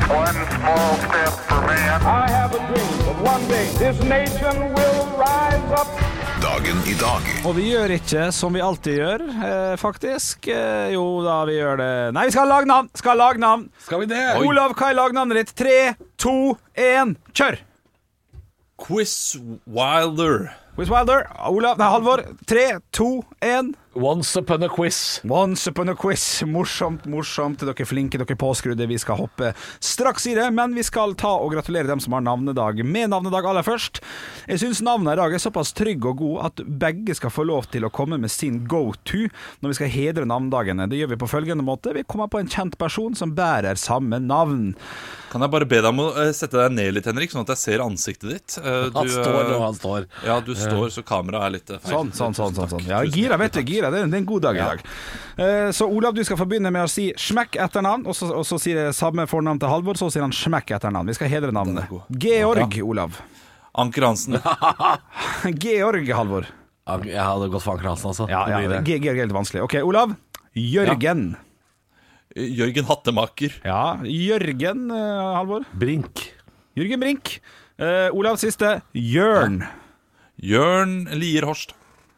One 0.09 0.41
small 0.57 0.97
step 1.05 1.37
for 1.45 1.61
man. 1.69 2.09
I 2.09 2.25
have 2.33 2.57
a 2.57 2.65
dream 2.73 2.97
that 3.05 3.21
one 3.29 3.45
day 3.53 3.69
this 3.77 4.01
nation 4.09 4.73
will 4.73 5.05
rise 5.21 5.69
up. 5.77 6.24
Dagen 6.55 6.85
i 6.87 6.93
dag. 6.95 7.25
Og 7.49 7.57
vi 7.57 7.65
gjør 7.73 7.91
ikke 7.97 8.29
som 8.31 8.55
vi 8.55 8.61
alltid 8.63 9.01
gjør, 9.01 9.23
eh, 9.43 9.73
faktisk. 9.81 10.47
Eh, 10.47 10.93
jo 10.95 11.03
da, 11.25 11.41
vi 11.49 11.57
gjør 11.57 11.81
det 11.81 11.89
Nei, 12.15 12.29
vi 12.29 12.35
skal 12.35 12.47
ha 12.47 12.51
lagnavn! 12.61 12.91
Skal 12.95 13.11
ha 13.11 13.17
lagnavn! 13.19 13.65
Skal 13.83 14.05
vi 14.05 14.07
det? 14.13 14.21
Olav, 14.39 14.77
hva 14.79 14.93
er 14.93 14.99
lagnavnet 15.01 15.41
ditt? 15.41 15.51
Tre, 15.59 15.79
to, 16.15 16.55
én, 16.79 17.17
kjør! 17.35 17.59
Quiz 18.85 19.35
Wilder. 19.67 20.53
Quiz 20.77 20.93
Wilder. 20.95 21.27
Olav, 21.51 21.81
nei, 21.83 21.91
Halvor. 21.91 22.23
Tre, 22.47 22.69
to, 22.95 23.09
én. 23.43 23.75
Once 23.95 24.37
upon 24.37 24.63
a 24.63 24.69
quiz. 24.69 25.21
Once 25.25 25.71
upon 25.71 25.89
a 25.89 25.95
quiz. 25.95 26.43
Morsomt, 26.47 27.05
morsomt. 27.07 27.63
Dere 27.63 27.75
er 27.79 27.87
flinke, 27.87 28.19
dere 28.19 28.35
er 28.35 28.39
påskrudde. 28.41 28.89
Vi 28.91 28.99
skal 28.99 29.21
hoppe 29.21 29.53
straks 29.79 30.27
i 30.27 30.35
det, 30.35 30.49
men 30.55 30.75
vi 30.75 30.83
skal 30.83 31.15
ta 31.19 31.31
og 31.39 31.55
gratulere 31.55 31.87
dem 31.87 32.03
som 32.03 32.17
har 32.17 32.25
navnedag 32.27 32.83
med 32.85 33.13
navnedag 33.13 33.47
aller 33.47 33.67
først. 33.67 34.03
Jeg 34.51 34.63
syns 34.65 34.83
navnet 34.83 35.15
i 35.15 35.21
dag 35.23 35.37
er 35.37 35.43
såpass 35.43 35.71
trygg 35.79 36.07
og 36.11 36.19
god 36.25 36.41
at 36.51 36.65
begge 36.85 37.15
skal 37.15 37.31
få 37.35 37.47
lov 37.47 37.69
til 37.71 37.87
å 37.87 37.93
komme 37.95 38.19
med 38.19 38.33
sin 38.35 38.65
go-to 38.67 39.29
når 39.63 39.71
vi 39.71 39.79
skal 39.79 39.93
hedre 39.95 40.27
navnedagene. 40.27 40.89
Det 40.91 40.99
gjør 40.99 41.15
vi 41.15 41.21
på 41.23 41.31
følgende 41.31 41.67
måte. 41.67 41.95
Vi 41.95 42.03
kommer 42.09 42.31
på 42.33 42.43
en 42.43 42.51
kjent 42.51 42.79
person 42.81 43.15
som 43.15 43.37
bærer 43.39 43.79
samme 43.79 44.19
navn. 44.19 44.75
Kan 45.35 45.43
jeg 45.43 45.51
bare 45.51 45.67
be 45.67 45.81
deg 45.83 45.89
om 45.91 45.99
å 45.99 46.11
eh, 46.23 46.29
sette 46.31 46.55
deg 46.61 46.75
ned 46.77 46.93
litt, 46.95 47.07
Henrik, 47.11 47.33
sånn 47.33 47.43
at 47.43 47.57
jeg 47.57 47.59
ser 47.59 47.83
ansiktet 47.83 48.29
ditt? 48.31 48.55
Du, 48.55 48.95
Han 48.95 49.09
står 49.11 49.41
eh, 49.41 49.55
og 49.57 49.63
han 49.65 49.75
står. 49.75 50.05
Ja, 50.23 50.37
du 50.47 50.53
står, 50.55 50.93
så 50.95 51.03
kameraet 51.07 51.49
er 51.49 51.55
litt 51.57 51.73
eh, 51.75 51.81
feil. 51.83 51.91
Sånn, 51.91 52.13
sånn, 52.15 52.37
sånn. 52.39 52.55
sånn, 52.55 52.71
sånn. 52.77 52.85
Ja, 52.87 53.01
gira, 53.03 53.39
vet 53.41 53.59
du. 53.59 53.65
Gira. 53.67 53.84
Det 53.93 54.01
er 54.03 54.09
det 54.09 54.17
er 54.19 54.23
en 54.23 54.29
god 54.29 54.43
dag 54.47 54.57
i 54.57 54.65
dag. 54.65 54.83
Eh, 55.37 55.71
Så 55.77 55.89
Olav, 55.91 56.15
du 56.15 56.23
skal 56.25 56.39
få 56.41 56.47
begynne 56.49 56.71
med 56.73 56.87
å 56.87 56.91
si 56.91 57.11
smekk 57.17 57.59
etternavn, 57.67 58.07
og 58.07 58.15
så, 58.17 58.31
og 58.33 58.45
så 58.49 58.59
sier 58.63 58.81
jeg 58.87 58.95
samme 58.97 59.27
fornavn 59.31 59.61
til 59.61 59.69
Halvor, 59.73 59.99
så 60.01 60.11
sier 60.13 60.23
han 60.25 60.33
smekk 60.35 60.75
etternavn. 60.79 61.09
Vi 61.11 61.17
skal 61.19 61.29
hedre 61.33 61.53
navnet. 61.55 61.91
Georg, 62.11 62.79
Olav. 62.85 63.21
Anker 63.75 64.07
Hansen. 64.07 64.39
Georg, 65.65 66.09
Halvor. 66.15 66.47
Jeg 67.09 67.19
hadde 67.21 67.49
gått 67.53 67.65
for 67.65 67.75
Anker 67.75 67.91
Hansen, 67.93 68.13
altså. 68.13 68.29
Ja, 68.31 68.45
ja, 68.53 68.81
Georg 68.85 69.09
er 69.19 69.25
litt 69.27 69.35
vanskelig. 69.37 69.65
Ok, 69.67 69.79
Olav. 69.83 70.15
Jørgen. 70.55 71.35
Jørgen 72.35 72.87
Hattemaker. 72.89 73.53
Ja, 73.65 73.97
Jørgen, 74.05 74.89
eh, 74.91 75.35
Halvor. 75.39 75.67
Brink. 75.79 76.29
Jørgen 76.75 77.03
Brink. 77.03 77.37
Uh, 77.75 78.07
Olav 78.15 78.37
siste. 78.39 78.81
Jørn. 78.95 79.65
Jørn 80.43 81.09
Lier 81.19 81.47
Horst. 81.47 81.73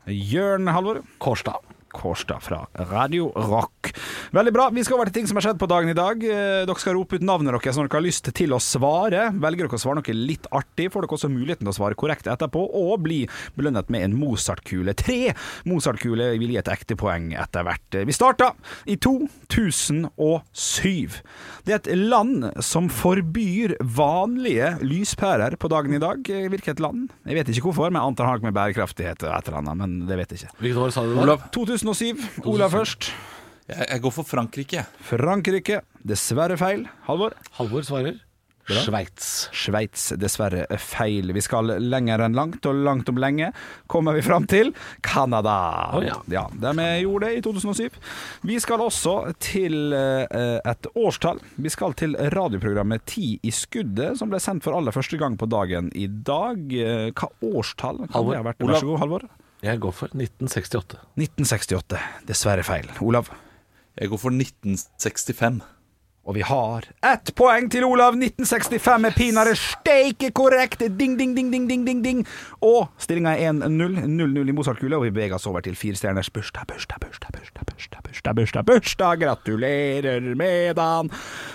Jørn, 0.07 0.69
Halvor. 0.69 1.03
Kårstad. 1.19 1.76
Kårstad 1.97 2.43
fra 2.45 2.63
Radio 2.93 3.31
Rock. 3.35 3.93
Veldig 4.37 4.53
bra. 4.55 4.69
Vi 4.75 4.85
skal 4.85 4.99
over 4.99 5.09
til 5.11 5.17
ting 5.21 5.29
som 5.31 5.39
har 5.41 5.47
skjedd 5.49 5.61
på 5.61 5.69
dagen 5.71 5.91
i 5.93 5.97
dag. 5.97 6.21
Eh, 6.23 6.65
Dere 6.69 6.81
skal 6.83 6.97
rope 6.99 7.17
ut 7.17 7.25
navnet 7.25 7.55
deres 7.57 7.79
når 7.79 7.89
dere 7.89 8.01
har 8.01 8.05
lyst 8.07 8.31
til 8.37 8.55
å 8.57 8.61
svare. 8.63 9.29
Velger 9.41 9.67
dere 9.67 9.79
å 9.79 9.83
svare 9.83 10.01
noe 10.01 10.17
litt 10.17 10.47
artig, 10.55 10.91
får 10.93 11.07
dere 11.07 11.17
også 11.19 11.31
muligheten 11.33 11.65
til 11.65 11.73
å 11.73 11.77
svare 11.79 11.97
korrekt 11.99 12.29
etterpå, 12.31 12.63
og 12.77 13.01
bli 13.07 13.23
belønnet 13.57 13.91
med 13.93 14.07
en 14.09 14.17
Mozart-kule. 14.21 14.95
Tre 14.99 15.33
Mozart-kuler 15.69 16.37
vil 16.41 16.53
gi 16.55 16.61
et 16.61 16.71
ekte 16.73 16.97
poeng 17.01 17.31
etter 17.39 17.65
hvert. 17.67 18.01
Vi 18.07 18.15
starta 18.17 18.53
i 18.87 18.99
2007. 19.01 21.21
Det 21.67 21.75
er 21.75 21.81
et 21.81 21.91
land 21.99 22.47
som 22.65 22.89
forbyr 22.93 23.77
vanlige 23.83 24.75
lyspærer 24.87 25.57
på 25.61 25.71
dagen 25.73 25.97
i 25.97 26.03
dag. 26.03 26.23
Hvilket 26.27 26.81
land? 26.83 27.09
Jeg 27.27 27.39
vet 27.41 27.51
ikke 27.53 27.71
hvorfor, 27.71 27.91
men 27.91 28.01
jeg 28.03 28.13
antar 28.13 28.27
han 28.27 28.33
har 28.37 28.43
noe 28.43 28.51
med 28.51 28.57
bærekraftighet 28.59 29.25
og 29.27 29.33
et 29.37 29.49
eller 29.51 29.61
annet, 29.63 29.79
men 29.81 29.97
det 30.09 30.19
vet 30.21 30.35
jeg 30.35 30.43
ikke. 30.45 30.55
Hvilket 30.63 30.83
år 30.87 30.95
sa 30.95 31.05
du 31.07 31.13
det? 31.15 31.21
Olav. 31.25 31.47
2007. 31.87 32.47
Olav 32.51 32.75
først. 32.75 33.11
Jeg, 33.71 33.87
jeg 33.91 34.03
går 34.03 34.15
for 34.15 34.27
Frankrike. 34.27 34.87
Frankrike. 35.07 35.81
Dessverre 36.07 36.59
feil. 36.59 36.87
Halvor. 37.07 37.35
Halvor 37.59 37.87
svarer. 37.87 38.23
Sveits. 38.67 39.27
Sveits, 39.55 40.09
dessverre 40.19 40.65
feil. 40.83 41.31
Vi 41.37 41.43
skal 41.45 41.69
lenger 41.87 42.25
enn 42.25 42.35
langt, 42.35 42.67
og 42.67 42.81
langt 42.83 43.07
om 43.13 43.21
lenge 43.23 43.53
kommer 43.87 44.17
vi 44.17 44.25
fram 44.27 44.43
til 44.51 44.73
Canada. 45.07 45.55
Oh, 45.95 46.03
ja. 46.03 46.17
ja, 46.35 46.43
De 46.51 46.73
gjorde 47.05 47.29
det 47.29 47.39
i 47.39 47.45
2007. 47.47 48.01
Vi 48.51 48.59
skal 48.63 48.83
også 48.83 49.15
til 49.39 49.95
eh, 49.95 50.59
et 50.67 50.91
årstall. 50.99 51.39
Vi 51.63 51.71
skal 51.71 51.95
til 51.95 52.19
radioprogrammet 52.35 53.07
Ti 53.07 53.37
i 53.47 53.55
skuddet, 53.55 54.17
som 54.19 54.35
ble 54.35 54.43
sendt 54.43 54.67
for 54.67 54.75
aller 54.75 54.95
første 54.95 55.21
gang 55.21 55.39
på 55.39 55.47
dagen 55.47 55.93
i 55.95 56.09
dag. 56.11 56.67
Eh, 56.75 57.13
Hva 57.15 57.31
årstall 57.47 58.03
kan 58.09 58.17
Halvor. 58.19 58.35
det 58.35 58.43
ha 58.43 58.49
vært? 58.51 58.67
Vær 58.67 58.83
så 58.83 58.91
god, 58.91 59.03
Halvor. 59.05 59.29
Jeg 59.67 59.81
går 59.83 59.95
for 59.99 60.13
1968. 60.15 61.01
1968. 61.19 61.99
Dessverre 62.29 62.63
feil. 62.63 62.91
Olav. 63.03 63.33
Jeg 63.99 64.13
går 64.13 64.21
for 64.23 64.31
1965. 64.31 65.65
Og 66.27 66.35
vi 66.35 66.43
har 66.43 66.87
ett 67.07 67.33
poeng 67.39 67.67
til 67.71 67.87
Olav. 67.87 68.15
1965 68.15 69.09
er 69.09 69.15
pinadø 69.17 69.55
steike 69.59 70.31
korrekt. 70.35 70.83
Ding, 70.99 71.17
ding, 71.19 71.35
ding, 71.37 71.51
ding, 71.53 71.69
ding, 71.71 71.87
ding, 71.87 72.03
ding. 72.05 72.23
Og 72.63 72.87
stillinga 72.99 73.35
er 73.39 73.55
1-0. 73.55 74.01
0-0 74.07 74.51
i 74.51 74.55
Mozart-kule, 74.55 74.99
og 74.99 75.07
vi 75.07 75.15
beveger 75.15 75.39
oss 75.39 75.47
over 75.51 75.67
til 75.67 75.79
firestjerners 75.79 76.31
bursdag, 76.31 76.67
bursdag, 76.71 77.03
bursdag, 77.03 77.35
bursdag, 77.39 77.67
bursdag, 77.71 78.06
bursdag, 78.17 78.35
bursdag, 78.35 78.65
bursdag. 78.65 79.21
Gratulerer 79.21 80.35
med 80.35 80.77
dagen. 80.77 81.11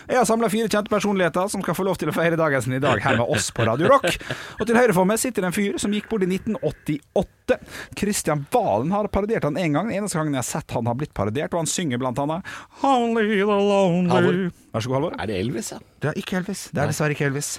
Jeg 0.08 0.18
har 0.18 0.25
samla 0.25 0.50
fire 0.50 0.70
kjente 0.70 0.91
personligheter 0.91 1.48
som 1.50 1.62
skal 1.63 1.75
få 1.75 1.86
lov 1.88 1.98
til 1.98 2.12
å 2.12 2.13
feire 2.13 2.38
dagen 2.38 2.62
sin 2.62 2.75
i 2.77 2.82
dag 2.82 3.01
her 3.01 3.18
med 3.18 3.30
oss 3.30 3.50
på 3.51 3.65
Radio 3.65 3.89
Rock. 3.89 4.18
Og 4.60 4.68
til 4.68 4.77
høyre 4.77 4.94
for 4.94 5.08
meg 5.10 5.20
sitter 5.22 5.48
en 5.48 5.56
fyr 5.56 5.80
som 5.82 5.94
gikk 5.94 6.10
bort 6.12 6.25
i 6.25 6.30
1988. 6.30 7.58
Kristian 7.98 8.46
Valen 8.53 8.94
har 8.94 9.10
parodiert 9.10 9.48
han 9.48 9.58
én 9.58 9.74
gang. 9.74 9.89
Den 9.89 10.03
eneste 10.03 10.20
gangen 10.20 10.38
jeg 10.38 10.44
har 10.44 10.50
sett 10.51 10.77
han 10.77 10.89
har 10.89 10.98
blitt 11.00 11.15
parodiert, 11.18 11.53
og 11.53 11.63
han 11.63 11.72
synger 11.72 12.01
blant 12.01 12.22
annet 12.22 12.46
Only 12.86 13.41
the 13.41 13.46
lonely 13.48 14.12
Halvor. 14.13 14.41
Vær 14.72 14.86
så 14.86 14.91
god, 14.91 15.00
Halvor. 15.00 15.18
Er 15.18 15.32
det 15.32 15.39
Elvis, 15.41 15.74
ja? 15.74 15.82
Det 16.01 16.13
er 16.13 16.22
ikke 16.22 16.41
Elvis. 16.44 16.68
Det 16.72 16.84
er 16.84 16.94
dessverre 16.94 17.18
ikke 17.18 17.32
Elvis. 17.32 17.56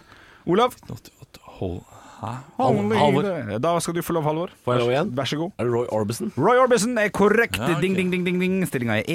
Olav? 0.46 0.78
Only 0.88 1.91
Halvor. 2.22 3.58
Da 3.62 3.74
skal 3.82 3.96
du 3.96 4.02
få 4.06 4.16
lov, 4.16 4.26
Halvor. 4.28 4.52
Får 4.64 4.76
jeg 4.76 4.82
lov 4.84 4.92
igjen? 4.94 5.12
Vær 5.18 5.30
så 5.30 5.38
god. 5.40 5.54
Er 5.58 5.68
det 5.68 5.74
Roy 5.74 5.86
Orbison? 5.90 6.32
Roy 6.38 6.60
Orbison 6.62 6.98
er 7.02 7.08
korrekt. 7.14 7.58
Ja, 7.58 7.72
okay. 7.72 7.80
Ding, 7.82 7.96
ding, 7.98 8.12
ding, 8.14 8.26
ding, 8.28 8.38
ding. 8.42 8.60
Stillinga 8.68 9.00
er 9.02 9.08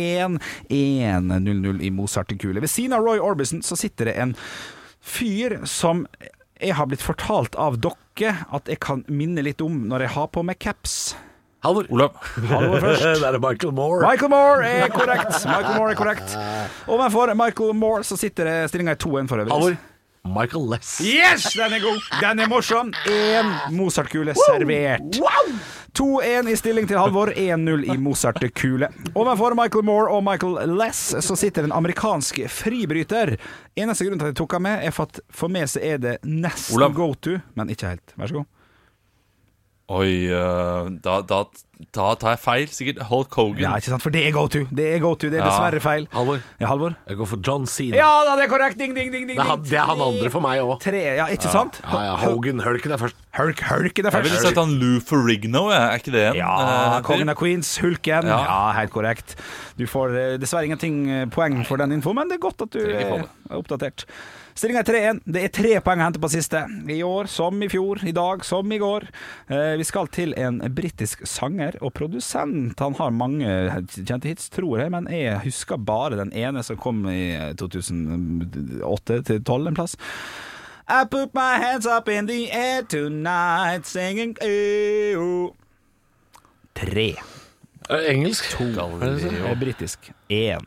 1-1-0-0 0.70 1.86
i 1.88 1.94
Mozart-kule. 1.96 2.64
Ved 2.64 2.72
siden 2.74 2.98
av 2.98 3.06
Roy 3.08 3.22
Orbison 3.24 3.64
så 3.66 3.80
sitter 3.80 4.12
det 4.12 4.18
en 4.20 4.36
fyr 5.08 5.62
som 5.70 6.06
jeg 6.58 6.74
har 6.76 6.90
blitt 6.90 7.06
fortalt 7.06 7.56
av 7.56 7.78
dere 7.80 8.34
at 8.56 8.70
jeg 8.70 8.80
kan 8.82 9.04
minne 9.08 9.44
litt 9.46 9.62
om 9.62 9.84
når 9.88 10.08
jeg 10.08 10.16
har 10.18 10.30
på 10.34 10.44
meg 10.46 10.60
caps. 10.60 11.16
Halvor. 11.66 11.88
Olav. 11.94 12.18
Halvor 12.50 12.82
først. 12.82 13.04
det 13.22 13.30
er 13.30 13.40
Michael 13.42 13.74
Moore. 13.78 14.02
Michael 14.06 14.32
Moore 14.34 14.72
er 14.84 14.94
korrekt. 14.94 15.38
Michael 15.46 15.78
Moore 15.78 15.94
er 15.94 16.00
korrekt. 16.00 16.36
Overfor 16.94 17.34
Michael 17.38 17.78
Moore 17.78 18.06
så 18.08 18.18
sitter 18.20 18.50
det 18.50 18.58
stillinga 18.72 18.98
er 18.98 19.02
2-1 19.02 19.32
for 19.32 19.44
øvrig. 19.44 19.54
Halvor. 19.54 19.78
Michael 20.28 20.68
Less. 20.72 20.98
Yes, 21.02 21.54
den 21.58 21.74
er 21.78 21.84
god! 21.84 22.04
Den 22.22 22.40
er 22.44 22.50
morsom. 22.52 22.92
Én 23.08 23.54
Mozart-kule 23.76 24.36
servert. 24.38 25.20
2-1 25.98 26.50
i 26.52 26.56
stilling 26.60 26.88
til 26.90 27.00
Halvor, 27.00 27.32
1-0 27.34 27.88
i 27.94 27.98
Mozart-kule. 27.98 28.90
Overfor 29.16 29.56
Michael 29.58 29.86
Moore 29.88 30.12
og 30.14 30.24
Michael 30.28 30.76
Less 30.78 31.16
så 31.26 31.36
sitter 31.40 31.66
en 31.66 31.74
amerikansk 31.74 32.44
fribryter. 32.54 33.36
Eneste 33.78 34.06
grunn 34.06 34.20
til 34.20 34.30
at 34.30 34.36
jeg 34.36 34.40
tok 34.44 34.58
ham 34.58 34.68
med, 34.68 34.86
er 34.86 34.94
for 34.94 35.10
at 35.10 35.24
for 35.34 35.54
meg 35.54 35.72
så 35.72 35.82
er 35.82 35.98
det 36.04 36.20
nesten 36.28 36.94
go 36.94 37.14
to, 37.14 37.40
men 37.58 37.74
ikke 37.74 37.96
helt. 37.96 38.14
Vær 38.18 38.30
så 38.30 38.42
god. 38.42 38.54
Oi, 39.88 40.28
eh, 40.28 40.88
da, 41.00 41.22
da, 41.24 41.46
da 41.96 42.08
tar 42.20 42.34
jeg 42.34 42.40
feil. 42.44 42.66
Sikkert 42.76 42.98
Hulk 43.08 43.36
Hogan. 43.40 43.62
Ja, 43.64 43.70
ikke 43.80 43.94
sant, 43.94 44.04
for 44.04 44.12
det 44.12 44.26
er 44.28 44.34
go 44.36 44.42
to. 44.52 44.66
Det 44.68 44.88
er 44.98 45.00
go 45.00 45.14
to, 45.16 45.30
det 45.32 45.40
er 45.40 45.46
Ja. 45.46 45.48
dessverre 45.48 45.80
feil. 45.80 46.08
Halvor. 46.12 46.42
Ja, 46.60 46.68
Halvor? 46.68 46.98
Jeg 47.08 47.16
går 47.22 47.28
for 47.32 47.40
John 47.40 47.66
Cena. 47.66 47.96
Ja 47.96 48.10
da, 48.28 48.36
det 48.36 48.50
er 48.50 48.52
korrekt! 48.52 48.78
Ding, 48.78 48.94
ding, 48.94 49.14
ding, 49.14 49.28
ding. 49.30 49.38
Det, 49.38 49.46
er 49.46 49.48
han, 49.48 49.64
det 49.64 49.80
er 49.80 49.88
han 49.88 50.02
andre 50.04 50.30
for 50.34 50.44
meg 50.44 50.60
òg. 50.60 50.84
Ja, 50.92 51.30
ikke 51.32 51.48
sant? 51.54 51.80
Ja, 51.86 52.02
ja, 52.04 52.16
Hogan 52.26 52.60
Hulken 52.60 52.92
er 52.92 52.98
først. 53.00 53.16
Hulk, 53.38 53.62
Hulk 53.70 54.00
i 54.00 54.04
det 54.06 54.12
første. 54.12 54.24
Jeg 54.24 54.32
ville 54.32 54.42
sett 54.50 54.58
han 54.58 54.74
Lou 54.82 54.98
Ferrigno. 55.04 55.68
Er 55.74 56.00
ikke 56.00 56.14
det 56.16 56.24
en? 56.32 56.40
Ja, 56.40 56.56
uh, 56.58 56.98
Kongen 57.06 57.30
av 57.30 57.38
Queens, 57.38 57.76
Hulken. 57.84 58.26
Ja. 58.26 58.40
Ja. 58.48 58.58
helt 58.78 58.94
korrekt. 58.94 59.38
Du 59.78 59.86
får 59.90 60.18
eh, 60.18 60.34
dessverre 60.42 60.66
ingenting 60.66 61.06
eh, 61.12 61.28
poeng 61.30 61.60
for 61.68 61.78
den 61.78 61.94
info, 61.94 62.16
men 62.18 62.32
det 62.32 62.40
er 62.40 62.44
godt 62.48 62.66
at 62.66 62.74
du 62.74 62.82
er 62.82 63.28
oppdatert. 63.54 64.08
Stillinga 64.58 64.82
er 64.82 64.90
3-1. 64.90 65.22
Det 65.30 65.44
er 65.46 65.54
tre 65.54 65.76
poeng 65.86 66.02
å 66.02 66.08
hente 66.08 66.22
på 66.24 66.32
siste. 66.34 66.64
I 66.90 66.98
år 67.06 67.30
som 67.30 67.62
i 67.62 67.70
fjor, 67.70 68.02
i 68.10 68.16
dag 68.16 68.42
som 68.48 68.74
i 68.74 68.80
går. 68.82 69.06
Vi 69.78 69.86
skal 69.86 70.10
til 70.10 70.34
en 70.34 70.58
britisk 70.74 71.22
sanger 71.30 71.78
og 71.78 71.94
produsent. 72.00 72.74
Han 72.82 72.98
har 72.98 73.14
mange 73.14 73.54
kjente 73.94 74.32
hits, 74.32 74.50
tror 74.50 74.82
jeg, 74.82 74.94
men 74.96 75.06
jeg 75.14 75.38
husker 75.46 75.78
bare 75.78 76.18
den 76.24 76.34
ene 76.34 76.66
som 76.66 76.82
kom 76.82 77.06
i 77.14 77.38
2008 77.62 79.22
til 79.30 79.44
12 79.46 79.70
en 79.70 79.78
plass. 79.78 79.94
I 80.90 81.04
put 81.04 81.34
my 81.34 81.58
hands 81.58 81.86
up 81.86 82.08
in 82.08 82.28
the 82.28 82.50
air 82.50 82.82
tonight 82.82 83.86
singing 83.86 84.38
EO. 84.42 85.54
Tre. 86.74 87.16
Engelsk. 87.90 88.56
To. 88.58 89.56
Britisk. 89.60 90.00
Én. 90.30 90.64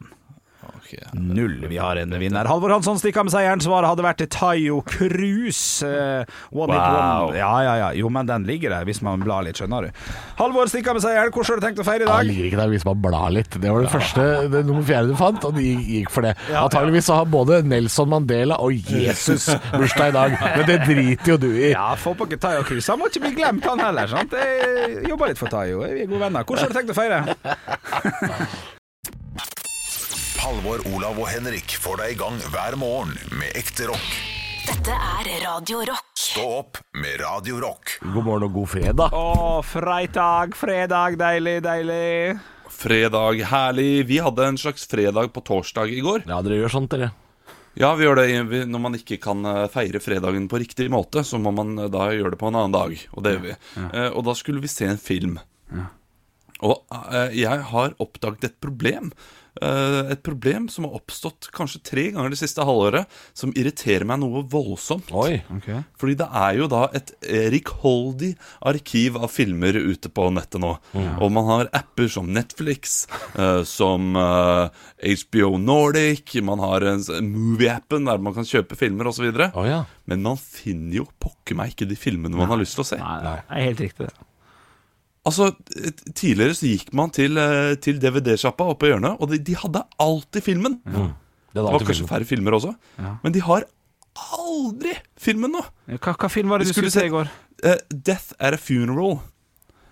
Null. 1.14 1.66
Vi 1.70 1.78
har 1.80 1.96
en 2.00 2.10
vinner. 2.20 2.44
Halvor 2.50 2.70
Hansson 2.74 2.98
stikker 3.00 3.22
av 3.22 3.28
med 3.28 3.34
seieren. 3.34 3.60
Svaret 3.64 3.88
hadde 3.90 4.04
vært 4.06 4.24
Tayo 4.32 4.80
Cruise. 4.86 5.84
Uh, 5.86 6.24
one 6.50 6.70
Wow. 6.74 7.28
one. 7.30 7.36
Ja, 7.38 7.52
ja, 7.66 7.74
ja. 7.84 7.88
Jo, 7.98 8.08
men 8.12 8.26
den 8.26 8.44
ligger 8.48 8.70
der, 8.74 8.84
hvis 8.88 9.02
man 9.02 9.20
blar 9.24 9.42
litt, 9.46 9.58
skjønner 9.60 9.88
du. 9.88 10.02
Halvor 10.40 10.70
stikker 10.70 10.92
av 10.94 10.98
med 11.00 11.04
seieren. 11.04 11.32
Hvordan 11.34 11.50
har 11.54 11.60
du 11.60 11.66
tenkt 11.66 11.82
å 11.82 11.86
feire 11.86 12.06
i 12.06 12.08
dag? 12.10 12.20
Den 12.24 12.30
ligger 12.32 12.48
ikke 12.50 12.60
der 12.62 12.72
hvis 12.74 12.86
man 12.88 13.00
blar 13.04 13.30
litt. 13.34 13.58
Det 13.60 13.70
var 13.74 13.84
det 13.86 13.92
første, 13.92 14.26
det 14.54 14.64
nummer 14.68 14.86
fjerde 14.88 15.12
du 15.12 15.16
fant, 15.20 15.44
og 15.48 15.54
de 15.58 15.66
gikk 15.76 16.10
for 16.14 16.26
det. 16.26 16.34
Antageligvis 16.54 17.08
så 17.10 17.18
har 17.20 17.28
både 17.30 17.60
Nelson 17.66 18.08
Mandela 18.10 18.58
og 18.62 18.72
Jesus 18.90 19.48
bursdag 19.74 20.10
i 20.12 20.16
dag, 20.16 20.36
men 20.56 20.66
det 20.68 20.78
driter 20.88 21.34
jo 21.34 21.38
du 21.42 21.48
i. 21.52 21.70
Ja, 21.74 21.90
få 22.00 22.14
på 22.18 22.26
ikke 22.30 22.40
Tayo 22.42 22.64
Cruise. 22.66 22.88
Han 22.90 23.00
må 23.02 23.10
ikke 23.10 23.24
bli 23.26 23.34
glemt, 23.38 23.64
han 23.68 23.80
heller. 23.82 24.10
sant? 24.10 24.32
Jeg 24.36 25.06
jobber 25.10 25.32
litt 25.32 25.40
for 25.40 25.52
Tayo. 25.52 25.82
Vi 25.86 26.04
er 26.04 26.10
gode 26.10 26.24
venner. 26.26 26.44
Hvordan 26.44 26.66
har 26.66 26.74
du 26.74 26.78
tenkt 26.80 26.94
å 26.94 26.98
feire? 26.98 28.69
Halvor, 30.60 30.82
Olav 30.92 31.16
og 31.16 31.24
Henrik 31.30 31.72
får 31.80 32.02
deg 32.02 32.10
i 32.12 32.16
gang 32.20 32.34
hver 32.52 32.74
morgen 32.76 33.14
med 33.32 33.54
ekte 33.56 33.86
rock. 33.88 34.08
Dette 34.66 34.92
er 34.92 35.28
Radio 35.40 35.78
Rock. 35.88 36.10
Stå 36.20 36.42
opp 36.58 36.80
med 37.00 37.16
Radio 37.22 37.62
Rock. 37.62 37.94
God 38.02 38.26
morgen 38.26 38.44
og 38.44 38.58
god 38.58 38.68
fredag. 38.68 39.16
Å, 39.16 39.62
freitag, 39.64 40.52
fredag, 40.60 41.16
deilig, 41.22 41.54
deilig. 41.64 42.34
Fredag, 42.76 43.40
herlig. 43.54 43.88
Vi 44.10 44.20
hadde 44.20 44.50
en 44.50 44.60
slags 44.60 44.84
fredag 44.90 45.32
på 45.32 45.44
torsdag 45.48 45.96
i 45.96 46.04
går. 46.04 46.28
Ja, 46.28 46.42
dere 46.44 46.60
gjør 46.60 46.76
sånt, 46.76 46.92
dere. 46.92 47.08
Ja, 47.80 47.94
vi 47.96 48.04
gjør 48.04 48.20
det 48.20 48.66
når 48.68 48.84
man 48.90 49.00
ikke 49.00 49.16
kan 49.24 49.40
eh, 49.48 49.64
feire 49.72 50.04
fredagen 50.04 50.50
på 50.52 50.60
riktig 50.60 50.90
måte, 50.92 51.24
så 51.24 51.40
må 51.40 51.54
man 51.56 51.72
eh, 51.78 51.88
da 51.88 52.10
gjøre 52.12 52.36
det 52.36 52.42
på 52.44 52.52
en 52.52 52.60
annen 52.60 52.76
dag. 52.76 53.08
Og 53.16 53.24
det 53.24 53.38
gjør 53.38 53.46
vi. 53.48 53.56
Ja. 53.80 54.10
Og 54.10 54.28
da 54.28 54.36
skulle 54.36 54.60
vi 54.60 54.68
se 54.68 54.92
en 54.92 55.00
film. 55.00 55.40
Og 56.60 56.82
eh, 56.92 57.38
jeg 57.46 57.68
har 57.72 57.96
oppdaget 57.96 58.50
et 58.52 58.60
problem. 58.60 59.14
Eh, 59.60 60.10
Et 60.14 60.22
problem 60.22 60.68
som 60.70 60.84
har 60.86 60.94
oppstått 61.00 61.48
kanskje 61.54 61.82
tre 61.84 62.04
ganger 62.14 62.30
det 62.30 62.38
siste 62.40 62.62
halvåret, 62.64 63.06
som 63.34 63.52
irriterer 63.58 64.04
meg 64.06 64.20
noe 64.22 64.42
voldsomt. 64.48 65.10
Oi. 65.12 65.40
Fordi 65.98 66.14
det 66.20 66.28
er 66.32 66.58
jo 66.60 66.68
da 66.70 66.84
et 66.94 67.10
rikholdig 67.54 68.34
arkiv 68.70 69.16
av 69.20 69.28
filmer 69.32 69.74
ute 69.76 70.08
på 70.12 70.28
nettet 70.34 70.60
nå. 70.62 70.72
Og 71.20 71.32
man 71.34 71.48
har 71.50 71.70
apper 71.76 72.08
som 72.12 72.30
Netflix, 72.32 73.06
eh, 73.34 73.62
som 73.68 74.14
eh, 74.16 74.68
HBO 75.24 75.56
Nordic, 75.58 76.34
man 76.46 76.62
har 76.62 76.86
en 76.94 77.02
Movie-appen 77.30 78.06
der 78.08 78.18
man 78.22 78.34
kan 78.36 78.46
kjøpe 78.48 78.76
filmer 78.78 79.10
osv. 79.10 79.28
Oh, 79.54 79.66
ja. 79.66 79.84
Men 80.10 80.22
man 80.26 80.38
finner 80.40 81.02
jo 81.02 81.06
pokker 81.22 81.58
meg 81.58 81.74
ikke 81.74 81.88
de 81.90 81.96
filmene 81.98 82.36
man 82.38 82.50
har 82.50 82.60
lyst 82.60 82.76
til 82.78 82.84
å 82.86 82.90
se. 82.94 82.98
Nei, 83.00 83.18
nei, 83.26 83.36
det 83.42 83.56
er 83.60 83.66
helt 83.70 83.84
riktig. 83.86 84.06
det. 84.10 84.26
Altså, 85.28 85.50
Tidligere 86.16 86.54
så 86.56 86.70
gikk 86.70 86.94
man 86.96 87.10
til, 87.12 87.36
eh, 87.38 87.74
til 87.82 87.98
DVD-sjappa 88.00 88.64
oppe 88.72 88.88
i 88.88 88.92
hjørnet, 88.94 89.18
og 89.20 89.28
de, 89.32 89.40
de 89.44 89.56
hadde 89.58 89.82
alltid 90.00 90.46
filmen. 90.46 90.78
Det 90.86 91.10
Det 91.52 91.64
var 91.66 91.82
kanskje 91.82 92.06
færre 92.08 92.24
filmer 92.24 92.54
også, 92.56 92.72
men 93.24 93.34
de 93.34 93.42
har 93.42 93.66
aldri 94.38 94.94
filmen 95.18 95.52
nå. 95.54 95.62
Hva, 95.98 96.14
hva 96.14 96.30
film 96.30 96.52
var 96.52 96.62
det 96.62 96.68
du 96.70 96.72
skulle 96.72 96.92
skulle 96.92 97.02
se 97.02 97.10
i 97.10 97.12
går? 97.12 97.30
Uh, 97.64 97.76
Death 97.90 98.32
at 98.38 98.54
a 98.54 98.60
Funeral. 98.60 99.18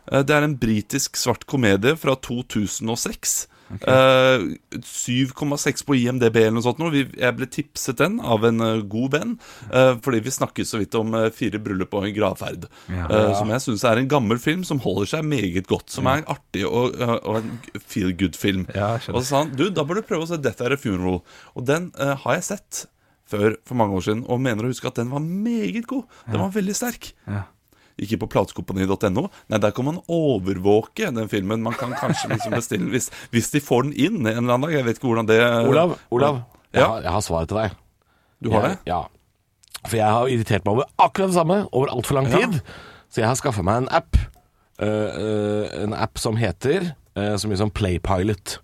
Uh, 0.08 0.22
det 0.22 0.34
er 0.36 0.46
en 0.46 0.56
britisk 0.58 1.18
svart 1.20 1.44
komedie 1.50 1.96
fra 1.98 2.14
2006. 2.14 3.48
Eh, 3.68 4.44
7,6 4.80 5.84
på 5.86 5.96
IMDb 5.98 6.38
eller 6.40 6.56
noe 6.56 6.64
sånt. 6.64 6.80
Vi, 6.94 7.04
jeg 7.20 7.36
ble 7.36 7.48
tipset 7.52 8.00
den 8.00 8.18
av 8.20 8.46
en 8.48 8.64
eh, 8.64 8.82
god 8.88 9.14
venn, 9.14 9.34
uh, 9.72 9.94
fordi 10.04 10.22
vi 10.24 10.34
snakket 10.34 10.70
så 10.70 10.80
vidt 10.80 10.96
om 10.98 11.16
fire 11.34 11.60
bryllup 11.62 11.94
og 11.98 12.08
en 12.08 12.16
gravferd. 12.16 12.68
eh, 12.88 13.32
som 13.36 13.52
jeg 13.52 13.64
syns 13.64 13.84
er 13.88 14.00
en 14.00 14.10
gammel 14.10 14.40
film 14.42 14.64
som 14.66 14.80
holder 14.84 15.12
seg 15.14 15.26
meget 15.28 15.68
godt. 15.70 15.90
Som 15.92 16.08
er 16.10 16.22
en 16.22 16.30
artig 16.32 16.64
og, 16.68 16.96
og 16.98 17.40
en 17.42 17.52
feel 17.84 18.14
good-film. 18.16 18.66
Ja, 18.76 18.94
og 19.12 19.20
så 19.22 19.26
sa 19.28 19.42
han 19.44 19.52
du, 19.58 19.68
da 19.74 19.84
bør 19.86 20.00
du 20.00 20.08
prøve 20.08 20.26
å 20.26 20.30
se 20.30 20.40
Death 20.40 20.64
at 20.64 20.74
a 20.74 20.80
Funeral. 20.80 21.20
Og 21.54 21.68
den 21.68 21.90
har 21.98 22.38
jeg 22.38 22.48
sett 22.52 22.86
før 23.28 23.58
for 23.68 23.76
mange 23.76 23.98
år 23.98 24.04
siden, 24.06 24.24
og 24.24 24.40
mener 24.40 24.64
å 24.64 24.72
huske 24.72 24.88
at 24.88 24.98
den 25.00 25.12
var 25.12 25.20
meget 25.20 25.86
god. 25.90 26.08
Den 26.30 26.40
var 26.40 26.52
veldig 26.54 26.76
sterk. 26.76 27.12
Ja. 27.28 27.44
Ikke 27.98 28.20
på 28.22 28.28
platekompani.no. 28.30 29.26
Nei, 29.50 29.58
der 29.58 29.74
kan 29.74 29.88
man 29.88 29.98
overvåke 30.06 31.10
den 31.10 31.30
filmen. 31.30 31.64
Man 31.64 31.74
kan 31.78 31.94
kanskje 31.98 32.30
liksom 32.34 32.54
bestille 32.54 32.86
den 32.86 32.94
hvis, 32.94 33.10
hvis 33.34 33.50
de 33.54 33.62
får 33.64 33.88
den 33.88 33.96
inn 33.96 34.20
en 34.22 34.30
eller 34.44 34.54
annen 34.54 34.68
dag. 34.68 34.76
Jeg 34.78 34.86
vet 34.86 35.00
ikke 35.00 35.10
hvordan 35.10 35.30
det 35.30 35.40
Olav, 35.66 35.96
Olav 36.14 36.42
jeg, 36.72 36.84
har, 36.84 37.00
jeg 37.02 37.14
har 37.16 37.24
svaret 37.24 37.50
til 37.50 37.58
deg. 37.58 37.78
Du 38.44 38.52
har 38.54 38.68
det? 38.68 38.74
Ja. 38.86 39.02
For 39.86 39.98
jeg 39.98 40.14
har 40.14 40.30
irritert 40.30 40.66
meg 40.66 40.76
over 40.76 40.88
akkurat 41.00 41.32
det 41.32 41.38
samme 41.38 41.58
over 41.72 41.90
altfor 41.94 42.18
lang 42.18 42.30
tid. 42.30 42.60
Så 43.08 43.22
jeg 43.22 43.28
har 43.30 43.38
skaffa 43.40 43.64
meg 43.66 43.82
en 43.82 43.92
app. 44.00 44.18
Uh, 44.78 44.86
uh, 44.86 45.64
en 45.82 45.94
app 45.96 46.20
som 46.22 46.36
heter 46.38 46.92
uh, 47.18 47.34
så 47.34 47.50
mye 47.50 47.58
som 47.58 47.72
Playpilot. 47.74 48.58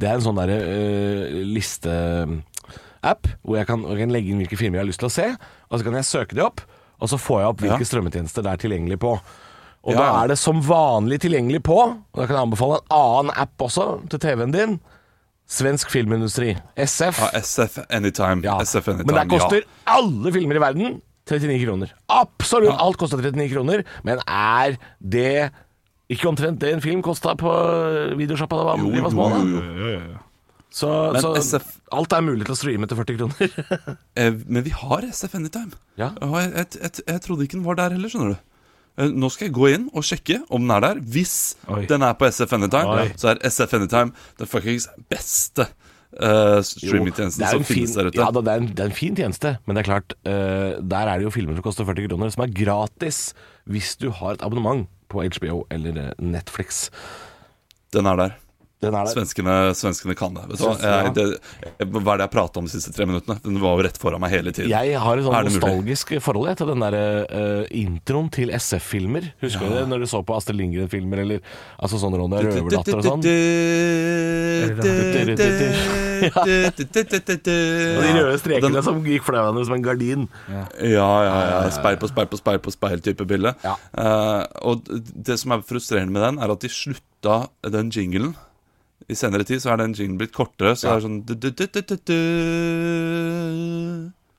Det 0.00 0.08
er 0.08 0.18
en 0.18 0.24
sånn 0.24 0.40
derre 0.40 0.58
uh, 0.58 1.42
listeapp 1.46 3.28
hvor 3.42 3.58
jeg 3.58 3.68
kan, 3.68 3.84
jeg 3.92 4.00
kan 4.00 4.14
legge 4.14 4.32
inn 4.32 4.42
hvilke 4.42 4.58
filmer 4.58 4.80
jeg 4.80 4.84
har 4.84 4.90
lyst 4.90 5.02
til 5.02 5.10
å 5.10 5.14
se, 5.14 5.28
og 5.68 5.74
så 5.74 5.86
kan 5.86 5.98
jeg 5.98 6.08
søke 6.08 6.38
de 6.38 6.44
opp, 6.44 6.62
og 7.02 7.10
så 7.10 7.18
får 7.18 7.40
jeg 7.42 7.52
opp 7.52 7.64
hvilke 7.64 7.86
strømmetjenester 7.88 8.44
det 8.46 8.52
er 8.52 8.62
tilgjengelig 8.62 9.00
på. 9.02 9.16
Og 9.82 9.98
da 9.98 10.04
er 10.22 10.30
det 10.30 10.38
som 10.38 10.60
vanlig 10.62 11.18
tilgjengelig 11.24 11.64
på, 11.66 11.78
og 11.82 12.18
da 12.18 12.26
kan 12.28 12.36
jeg 12.36 12.46
anbefale 12.46 12.78
en 12.78 12.92
annen 12.94 13.32
app 13.42 13.64
også 13.66 13.86
til 14.12 14.22
TV-en 14.22 14.54
din. 14.54 14.76
Svensk 15.52 15.90
filmindustri. 15.92 16.54
SF. 16.78 17.18
Ja, 17.18 17.40
SF 17.42 17.80
Anytime. 17.90 18.46
Ja. 18.46 18.60
SF 18.62 18.88
Anytime, 18.88 19.10
Men 19.10 19.18
der 19.18 19.26
koster 19.32 19.58
ja. 19.58 19.96
alle 19.98 20.32
filmer 20.32 20.56
i 20.56 20.62
verden 20.62 21.02
39 21.28 21.58
kroner. 21.66 21.92
Absolutt 22.08 22.78
alt 22.78 22.98
koster 23.00 23.18
39 23.18 23.50
kroner, 23.52 23.82
men 24.06 24.22
er 24.22 24.78
det 25.02 25.50
ikke 26.12 26.30
omtrent 26.30 26.60
det 26.62 26.72
en 26.76 26.82
film 26.84 27.02
kosta 27.02 27.34
på 27.38 27.52
videosjappa 28.18 28.58
da 28.58 28.76
Jo, 28.78 28.90
vi 28.92 29.02
var 29.02 29.14
jo, 29.16 29.50
jo, 29.50 29.62
jo, 29.82 29.92
jo. 29.98 30.21
Så, 30.72 30.88
Men 31.12 31.20
så 31.20 31.34
SF 31.36 31.66
alt 31.92 32.14
er 32.16 32.22
mulig 32.24 32.46
til 32.48 32.54
å 32.54 32.56
streame 32.56 32.88
til 32.88 32.96
40 32.96 33.18
kroner. 33.20 33.58
Eh, 34.22 34.32
Men 34.46 34.64
vi 34.64 34.72
har 34.72 35.04
SF 35.08 35.34
Anytime. 35.36 35.76
Ja. 36.00 36.10
Og 36.24 36.38
jeg, 36.40 36.52
jeg, 36.56 36.66
jeg, 36.80 37.04
jeg 37.08 37.20
trodde 37.26 37.44
ikke 37.46 37.58
den 37.58 37.66
var 37.66 37.76
der 37.80 37.92
heller, 37.96 38.08
skjønner 38.12 38.34
du. 38.34 38.40
Eh, 39.00 39.12
Nå 39.12 39.28
skal 39.32 39.48
jeg 39.50 39.54
gå 39.56 39.68
inn 39.72 39.86
og 39.92 40.04
sjekke 40.08 40.40
om 40.52 40.64
den 40.64 40.72
er 40.76 40.84
der. 40.84 41.00
Hvis 41.14 41.34
Oi. 41.68 41.84
den 41.90 42.04
er 42.04 42.16
på 42.16 42.28
SF 42.28 42.56
Anytime, 42.56 42.96
Oi. 43.04 43.06
så 43.20 43.34
er 43.34 43.40
SF 43.48 43.76
Anytime 43.78 44.12
den 44.40 44.50
fuckings 44.52 44.88
beste 45.12 45.68
uh, 45.68 46.58
streamingtjenesten 46.64 47.44
som 47.48 47.64
fin, 47.64 47.82
finnes 47.82 47.96
der 47.96 48.08
ute. 48.10 48.20
ja, 48.20 48.28
da, 48.32 48.40
det, 48.44 48.52
er 48.56 48.64
en, 48.64 48.68
det 48.72 48.84
er 48.84 48.90
en 48.92 48.96
fin 48.98 49.16
tjeneste, 49.16 49.54
men 49.66 49.76
det 49.76 49.84
er 49.84 49.88
klart 49.92 50.16
uh, 50.28 50.80
Der 50.80 51.08
er 51.08 51.20
det 51.20 51.28
jo 51.28 51.32
filmer 51.32 51.56
som 51.56 51.64
koster 51.64 51.88
40 51.88 52.08
kroner, 52.10 52.32
som 52.32 52.44
er 52.44 52.52
gratis 52.56 53.22
hvis 53.70 53.94
du 54.00 54.08
har 54.10 54.36
et 54.36 54.44
abonnement 54.44 54.88
på 55.12 55.20
HBO 55.36 55.62
eller 55.70 56.12
Netflix. 56.18 56.86
Den 57.92 58.08
er 58.08 58.16
der. 58.18 58.32
Er. 58.82 59.06
Svenskene, 59.12 59.56
svenskene 59.78 60.14
kan 60.18 60.34
det. 60.34 60.58
Jeg, 60.58 61.12
det, 61.14 61.26
hva 61.86 62.16
er 62.16 62.22
det 62.22 62.26
jeg 62.26 62.32
prata 62.34 62.58
om 62.58 62.66
de 62.66 62.72
siste 62.72 62.90
tre 62.94 63.06
minuttene? 63.06 63.38
Den 63.44 63.60
var 63.62 63.78
jo 63.78 63.84
rett 63.86 63.98
foran 64.02 64.22
meg 64.24 64.32
hele 64.34 64.50
tiden. 64.54 64.72
Jeg 64.72 64.98
har 64.98 65.20
et 65.20 65.26
sånn 65.26 65.36
Er 65.38 65.46
nostalgisk 65.46 66.14
forhold 66.24 66.50
til 66.58 66.72
den 66.72 66.82
der 66.82 66.96
uh, 66.98 67.62
introen 67.78 68.28
til 68.34 68.50
SF-filmer. 68.56 69.30
Husker 69.44 69.70
du 69.70 69.76
det 69.78 69.86
når 69.90 70.02
du 70.02 70.08
så 70.10 70.22
på 70.26 70.34
Astrid 70.34 70.58
Lindgren-filmer 70.58 71.22
eller 71.22 71.38
altså 71.78 72.00
sånne 72.02 72.18
Ronja 72.20 72.42
Røverdatter 72.42 72.98
og 72.98 73.04
sånn? 73.06 73.22
Og 76.32 78.02
de 78.02 78.12
røde 78.18 78.38
strekene 78.42 78.82
som 78.84 79.02
gikk 79.06 79.26
for 79.26 79.38
deg 79.38 79.66
som 79.66 79.76
en 79.78 79.84
gardin. 79.84 80.28
Ja, 80.50 80.66
ja, 80.82 81.34
ja. 81.52 81.58
Speil 81.74 81.98
på 82.00 82.10
speil 82.10 82.30
på 82.30 82.40
speil 82.40 82.62
på 82.62 82.74
speil-type 82.74 83.26
bilde. 83.28 83.54
Eh, 83.64 84.42
og 84.66 84.86
det 84.90 85.38
som 85.40 85.54
er 85.54 85.66
frustrerende 85.66 86.14
med 86.14 86.24
den, 86.26 86.40
er 86.42 86.54
at 86.54 86.64
de 86.64 86.70
slutta 86.72 87.44
den 87.74 87.92
jinglen. 87.94 88.34
I 89.08 89.14
senere 89.18 89.44
tid 89.44 89.62
så 89.62 89.72
er 89.72 89.76
den 89.82 89.94
jinglen 89.94 90.18
blitt 90.20 90.32
kortere, 90.34 90.74
så 90.76 90.86
Ja. 90.86 90.90
det 90.92 90.96
er 90.96 91.06
sånn 91.08 91.24
du, 91.26 91.34
du, 91.34 91.50
du, 91.50 91.66
du, 91.66 91.80
du, 91.82 91.96
du. 91.96 92.18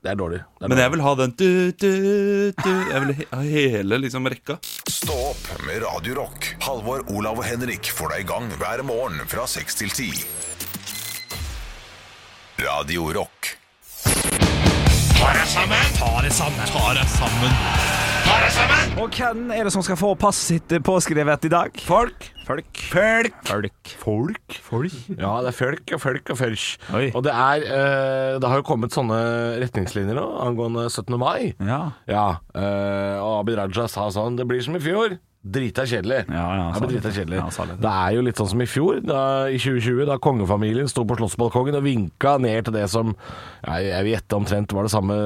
Det 0.04 0.10
er 0.12 0.16
dårlig. 0.20 0.38
Det 0.60 0.64
er 0.64 0.68
Men 0.68 0.78
jeg 0.78 0.90
vil 0.92 1.00
ha 1.00 1.14
den 1.14 1.30
du, 1.36 1.72
du, 1.72 2.52
du. 2.52 2.72
Jeg 2.92 3.00
vil 3.06 3.26
ha 3.32 3.40
hele 3.40 3.98
liksom 3.98 4.26
rekka. 4.28 4.58
Stå 4.88 5.16
opp 5.30 5.44
med 5.66 5.82
Radio 5.82 6.14
Rock. 6.14 6.56
Halvor, 6.60 7.04
Olav 7.10 7.38
og 7.40 7.44
Henrik 7.44 7.88
får 7.88 8.08
deg 8.12 8.20
i 8.20 8.28
gang 8.28 8.50
hver 8.60 8.82
morgen 8.84 9.20
fra 9.26 9.46
6 9.48 9.74
til 9.74 9.88
10. 18.24 18.30
Radio 18.30 18.64
Rock. 18.70 18.94
Og 19.02 19.16
hvem 19.18 19.50
er 19.52 19.66
det 19.66 19.72
som 19.74 19.82
skal 19.84 19.98
få 19.98 20.12
passet 20.18 20.54
sitt 20.54 20.74
påskrevet 20.86 21.46
i 21.48 21.50
dag? 21.52 21.76
Folk. 21.84 22.28
Folk. 22.46 22.80
Folk. 22.92 23.34
Folk. 23.48 23.92
Folk? 24.00 24.56
Folk. 24.64 24.96
Ja, 25.18 25.32
det 25.44 25.50
er 25.50 25.56
folk 25.58 25.92
og 25.96 26.00
folk 26.02 26.32
og 26.32 26.38
folk. 26.40 26.64
Oi. 26.96 27.04
Og 27.16 27.24
det 27.26 27.32
er 27.34 27.66
eh, 27.66 28.38
Det 28.40 28.50
har 28.50 28.60
jo 28.60 28.66
kommet 28.66 28.94
sånne 28.94 29.18
retningslinjer 29.62 30.16
nå 30.18 30.24
angående 30.46 30.86
17. 30.90 31.18
mai. 31.20 31.52
Ja. 31.60 31.80
Ja, 32.10 32.26
eh, 32.54 33.16
og 33.20 33.42
Abid 33.42 33.58
Raja 33.60 33.88
sa 33.90 34.08
sånn 34.14 34.38
Det 34.40 34.46
blir 34.48 34.62
som 34.64 34.76
i 34.78 34.82
fjor. 34.84 35.18
Drita 35.44 35.84
kjedelig. 35.84 36.22
Ja, 36.32 36.44
ja, 36.56 36.68
det 36.80 36.88
drita 36.88 37.10
kjedelig. 37.12 37.36
Ja, 37.42 37.64
det. 37.68 37.76
det 37.84 37.90
er 37.92 38.12
jo 38.16 38.22
litt 38.24 38.38
sånn 38.40 38.48
som 38.54 38.62
i 38.64 38.68
fjor, 38.70 39.02
da, 39.04 39.18
i 39.52 39.58
2020, 39.60 40.06
da 40.08 40.16
kongefamilien 40.24 40.88
sto 40.88 41.04
på 41.04 41.18
slottsbalkongen 41.18 41.76
og 41.76 41.84
vinka 41.84 42.38
ned 42.40 42.64
til 42.64 42.76
det 42.78 42.86
som 42.88 43.12
ja, 43.12 43.76
Jeg 43.82 44.06
vil 44.06 44.14
gjette 44.14 44.38
omtrent 44.38 44.72
var 44.72 44.88
det 44.88 44.94
samme 44.94 45.18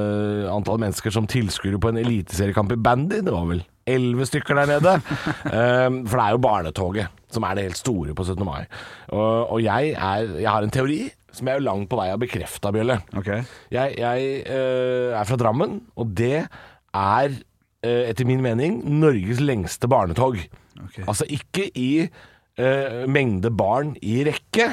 antall 0.51 0.81
mennesker 0.83 1.15
som 1.15 1.29
tilskuere 1.31 1.79
på 1.79 1.93
en 1.93 2.01
eliteseriekamp 2.03 2.75
i 2.75 2.81
bandy. 2.83 3.21
Det 3.23 3.35
var 3.35 3.47
vel 3.47 3.63
elleve 3.89 4.27
stykker 4.27 4.59
der 4.59 4.73
nede. 4.75 4.97
um, 4.99 6.03
for 6.09 6.19
det 6.19 6.25
er 6.25 6.35
jo 6.35 6.43
barnetoget 6.49 7.15
som 7.33 7.47
er 7.47 7.55
det 7.55 7.69
helt 7.69 7.79
store 7.79 8.17
på 8.17 8.27
17. 8.27 8.43
mai. 8.49 8.65
Og, 9.13 9.55
og 9.55 9.63
jeg, 9.63 9.95
er, 9.95 10.35
jeg 10.41 10.51
har 10.51 10.67
en 10.67 10.75
teori 10.75 11.03
som 11.31 11.47
jeg 11.47 11.55
er 11.55 11.61
jo 11.61 11.69
langt 11.69 11.91
på 11.91 11.99
vei 12.01 12.09
har 12.11 12.19
bekrefta, 12.19 12.73
Bjølle. 12.75 12.99
Okay. 13.21 13.45
Jeg, 13.71 13.95
jeg 14.01 14.31
eh, 14.49 15.15
er 15.15 15.29
fra 15.29 15.39
Drammen, 15.39 15.79
og 15.95 16.11
det 16.19 16.41
er 16.43 17.37
etter 17.85 18.27
min 18.27 18.43
mening 18.43 18.81
Norges 18.99 19.43
lengste 19.45 19.91
barnetog. 19.91 20.41
Okay. 20.79 21.05
Altså 21.07 21.27
ikke 21.31 21.69
i 21.79 21.91
eh, 22.05 23.05
mengde 23.11 23.53
barn 23.55 23.95
i 24.03 24.21
rekke, 24.27 24.73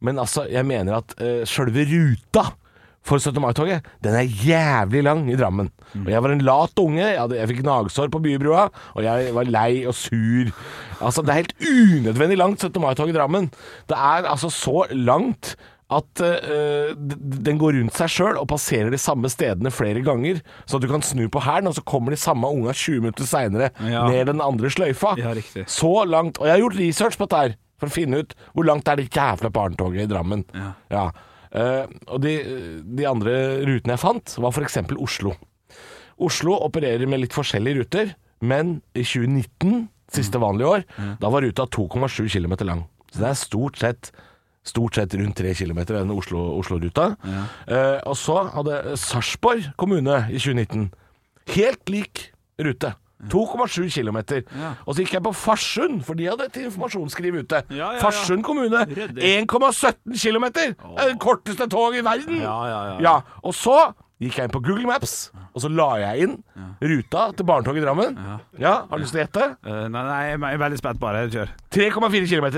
men 0.00 0.20
altså 0.20 0.46
jeg 0.48 0.64
mener 0.64 1.00
at 1.02 1.12
uh, 1.20 1.42
sjølve 1.48 1.84
ruta 1.90 2.46
for 3.04 3.20
17. 3.20 3.40
mai-toget, 3.40 3.84
den 4.04 4.16
er 4.16 4.28
jævlig 4.28 5.02
lang 5.04 5.22
i 5.32 5.36
Drammen. 5.36 5.70
Og 6.02 6.10
jeg 6.12 6.22
var 6.22 6.34
en 6.34 6.44
lat 6.44 6.82
unge, 6.82 7.00
jeg, 7.00 7.16
hadde, 7.16 7.38
jeg 7.38 7.50
fikk 7.50 7.62
gnagsår 7.64 8.10
på 8.12 8.20
Bybrua, 8.24 8.66
og 8.94 9.04
jeg 9.04 9.34
var 9.36 9.48
lei 9.48 9.86
og 9.88 9.96
sur. 9.96 10.52
Altså, 11.00 11.24
det 11.24 11.32
er 11.32 11.40
helt 11.40 11.54
unødvendig 11.64 12.38
langt 12.40 12.60
17. 12.60 12.80
mai-tog 12.80 13.12
i 13.12 13.16
Drammen. 13.16 13.48
Det 13.88 13.96
er 13.96 14.28
altså 14.28 14.52
så 14.52 14.84
langt 14.92 15.54
at 15.90 16.20
uh, 16.22 16.92
den 16.94 17.58
går 17.58 17.74
rundt 17.80 17.96
seg 17.98 18.12
sjøl 18.14 18.36
og 18.38 18.46
passerer 18.52 18.92
de 18.94 18.98
samme 19.00 19.26
stedene 19.32 19.72
flere 19.74 20.02
ganger. 20.06 20.38
Så 20.70 20.78
at 20.78 20.84
du 20.84 20.88
kan 20.90 21.02
snu 21.02 21.24
på 21.32 21.42
hælen, 21.42 21.66
og 21.70 21.74
så 21.74 21.82
kommer 21.82 22.14
de 22.14 22.20
samme 22.22 22.46
unga 22.46 22.70
20 22.76 23.00
minutter 23.02 23.26
seinere 23.26 23.72
Ja. 23.82 24.04
ned 24.08 24.30
den 24.30 24.40
andre 24.44 24.70
sløyfa. 24.70 25.16
Ja. 25.18 25.34
Så 25.66 25.90
langt. 26.06 26.38
Og 26.38 26.46
jeg 26.46 26.54
har 26.54 26.62
gjort 26.62 26.78
research 26.78 27.18
på 27.18 27.26
dette 27.26 27.42
her, 27.42 27.56
for 27.80 27.90
å 27.90 27.96
finne 27.96 28.22
ut 28.22 28.34
hvor 28.54 28.68
langt 28.68 28.86
er 28.92 29.00
det 29.00 29.08
jævla 29.10 29.50
barnetoget 29.50 30.04
i 30.04 30.10
Drammen. 30.10 30.44
Ja. 30.92 31.08
Eh, 31.50 31.86
og 32.06 32.20
de, 32.22 32.36
de 32.86 33.06
andre 33.10 33.34
rutene 33.66 33.96
jeg 33.96 34.02
fant, 34.04 34.36
var 34.38 34.54
f.eks. 34.54 34.78
Oslo. 35.00 35.34
Oslo 36.20 36.54
opererer 36.68 37.08
med 37.08 37.22
litt 37.24 37.34
forskjellige 37.34 37.80
ruter, 37.82 38.14
men 38.44 38.76
i 38.94 39.02
2019, 39.02 39.88
siste 40.10 40.38
vanlige 40.42 40.68
år, 40.76 40.84
da 41.22 41.30
var 41.32 41.42
ruta 41.46 41.66
2,7 41.70 42.28
km 42.30 42.54
lang. 42.66 42.84
Så 43.10 43.22
det 43.24 43.28
er 43.32 43.38
stort 43.38 43.78
sett 43.80 44.10
Stort 44.66 44.94
sett 44.94 45.14
rundt 45.16 45.36
3 45.40 45.54
km, 45.56 45.78
den 45.88 46.10
Oslo- 46.12 46.58
Oslo-ruta. 46.58 47.14
Eh, 47.66 48.00
og 48.06 48.16
så 48.16 48.42
hadde 48.52 48.96
Sarpsborg 49.00 49.70
kommune 49.80 50.26
i 50.30 50.36
2019 50.38 50.90
helt 51.54 51.88
lik 51.88 52.26
rute. 52.60 52.92
2,7 53.28 53.90
km. 53.92 54.18
Ja. 54.56 54.70
Og 54.86 54.94
så 54.94 55.02
gikk 55.02 55.12
jeg 55.18 55.22
på 55.26 55.32
Farsund, 55.36 55.98
for 56.06 56.16
de 56.16 56.24
hadde 56.30 56.46
et 56.48 56.56
informasjonsskriv 56.62 57.34
ute. 57.42 57.62
Ja, 57.68 57.76
ja, 57.76 57.88
ja. 57.92 58.00
Farsund 58.00 58.44
kommune, 58.44 58.80
1,17 58.86 60.16
km! 60.16 60.46
Det 60.54 60.70
er 61.04 61.16
korteste 61.20 61.66
toget 61.68 62.00
i 62.00 62.04
verden! 62.06 62.40
Ja, 62.40 62.56
ja, 62.68 62.80
ja. 63.04 63.16
Og 63.44 63.52
så 63.54 63.76
gikk 64.20 64.36
jeg 64.36 64.48
inn 64.48 64.52
på 64.52 64.60
Google 64.60 64.86
Maps, 64.90 65.30
og 65.54 65.62
så 65.64 65.70
la 65.72 65.88
jeg 66.02 66.26
inn 66.26 66.34
ruta 66.80 67.22
til 67.36 67.46
barnetoget 67.48 67.80
i 67.80 67.84
Drammen. 67.86 68.18
Ja, 68.60 68.74
Har 68.90 69.00
du 69.00 69.04
lyst 69.04 69.14
til 69.16 69.22
å 69.22 69.24
gjette? 69.24 69.46
Uh, 69.64 69.86
nei, 69.88 70.02
nei, 70.04 70.20
jeg 70.34 70.58
er 70.58 70.62
veldig 70.66 70.80
spent. 70.80 71.00
Bare 71.00 71.24
kjør. 71.32 71.54
3,4 71.72 72.28
km. 72.28 72.48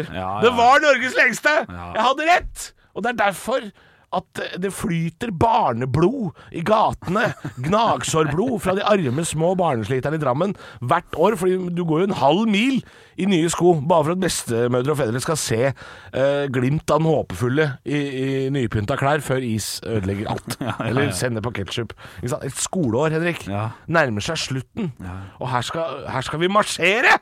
Det 0.43 0.53
var 0.59 0.83
Norges 0.83 1.17
lengste! 1.19 1.55
Ja. 1.69 1.89
Jeg 1.97 2.07
hadde 2.09 2.29
rett! 2.33 2.69
Og 2.93 3.05
det 3.05 3.13
er 3.15 3.21
derfor 3.29 3.71
at 4.13 4.41
det 4.61 4.73
flyter 4.77 5.31
barneblod 5.41 6.31
i 6.53 6.61
gatene. 6.67 7.31
Gnagsårblod 7.65 8.59
fra 8.65 8.75
de 8.77 8.85
arme, 8.85 9.25
små 9.27 9.55
barnesliterne 9.59 10.19
i 10.19 10.23
Drammen 10.23 10.55
hvert 10.81 11.17
år. 11.17 11.37
For 11.41 11.71
du 11.73 11.83
går 11.89 12.05
jo 12.05 12.09
en 12.11 12.19
halv 12.21 12.45
mil 12.53 12.83
i 13.21 13.27
nye 13.29 13.49
sko 13.53 13.75
bare 13.81 14.07
for 14.07 14.15
at 14.17 14.23
bestemødre 14.23 14.95
og 14.95 15.01
fedre 15.03 15.21
skal 15.25 15.41
se 15.41 15.61
eh, 15.69 16.45
glimt 16.53 16.91
av 16.93 17.03
den 17.03 17.11
håpefulle 17.11 17.67
i, 17.85 17.99
i 17.99 18.29
nypynta 18.53 18.97
klær 19.01 19.25
før 19.25 19.45
is 19.45 19.75
ødelegger 19.85 20.33
alt. 20.37 20.57
Eller 20.89 21.13
sender 21.17 21.45
på 21.45 21.53
ketsjup. 21.59 21.93
Et 22.23 22.57
skoleår, 22.61 23.17
Henrik, 23.19 23.47
Ja. 23.49 23.69
nærmer 23.89 24.25
seg 24.25 24.41
slutten. 24.41 24.93
Og 25.41 25.49
her 25.53 25.65
skal, 25.67 26.05
her 26.13 26.25
skal 26.29 26.41
vi 26.45 26.53
marsjere! 26.53 27.19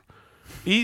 i 0.67 0.83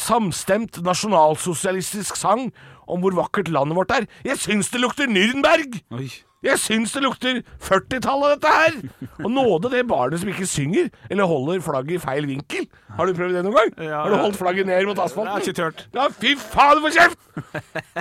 samstemt 0.00 0.78
nasjonalsosialistisk 0.86 2.16
sang 2.16 2.46
om 2.90 3.04
hvor 3.04 3.14
vakkert 3.18 3.50
landet 3.52 3.78
vårt 3.78 3.94
er. 3.94 4.08
Jeg 4.26 4.40
syns 4.42 4.72
det 4.72 4.82
lukter 4.82 5.10
Nürnberg! 5.10 5.80
Oi. 5.96 6.08
Jeg 6.40 6.56
syns 6.56 6.94
det 6.96 7.02
lukter 7.04 7.42
40-tallet, 7.60 8.38
dette 8.38 8.52
her! 8.54 8.76
Og 9.26 9.32
nåde 9.34 9.68
det 9.74 9.82
barnet 9.88 10.22
som 10.22 10.30
ikke 10.32 10.46
synger, 10.48 10.86
eller 11.12 11.28
holder 11.28 11.60
flagget 11.60 11.98
i 11.98 12.00
feil 12.00 12.28
vinkel. 12.30 12.64
Har 12.96 13.10
du 13.10 13.12
prøvd 13.18 13.36
det 13.36 13.42
noen 13.44 13.58
gang? 13.58 13.74
Ja, 13.90 13.98
har 14.06 14.14
du 14.14 14.16
holdt 14.22 14.38
flagget 14.40 14.70
ned 14.70 14.88
mot 14.88 15.02
asfalten? 15.04 15.28
Jeg 15.28 15.36
har 15.36 15.44
ikke 15.44 15.58
tørt. 15.58 15.82
Ja, 15.98 16.06
fy 16.16 16.32
faen, 16.40 16.80
for 16.80 16.96
kjeft! 16.96 17.20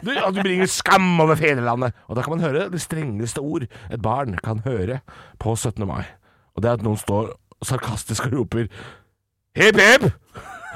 Du, 0.06 0.14
ja, 0.16 0.30
du 0.32 0.40
bringer 0.40 0.72
skam 0.72 1.10
over 1.20 1.36
fedrelandet. 1.40 2.00
Og 2.08 2.16
da 2.16 2.24
kan 2.24 2.38
man 2.38 2.46
høre 2.48 2.70
det 2.72 2.80
strengeste 2.84 3.44
ord 3.44 3.68
et 3.68 4.00
barn 4.04 4.40
kan 4.46 4.64
høre 4.64 5.02
på 5.44 5.58
17. 5.58 5.84
mai. 5.90 6.06
Og 6.56 6.64
det 6.64 6.72
er 6.72 6.80
at 6.80 6.88
noen 6.88 7.00
står 7.00 7.34
sarkastisk 7.66 8.30
og 8.30 8.38
roper 8.40 8.72
Hep, 9.60 9.76
hep! 9.76 10.08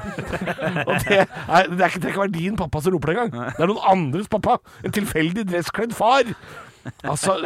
og 0.87 0.93
det, 1.05 1.21
er, 1.23 1.71
det, 1.71 1.79
er 1.79 1.87
ikke, 1.87 2.03
det 2.03 2.11
kan 2.11 2.23
være 2.25 2.35
din 2.35 2.59
pappa 2.59 2.81
som 2.83 2.95
roper 2.95 3.13
det 3.13 3.15
engang. 3.15 3.49
Det 3.55 3.65
er 3.65 3.71
noen 3.71 3.89
andres 3.93 4.29
pappa. 4.31 4.59
En 4.83 4.95
tilfeldig 4.95 5.47
dresskledd 5.51 5.95
far. 5.97 6.31
Altså, 7.07 7.37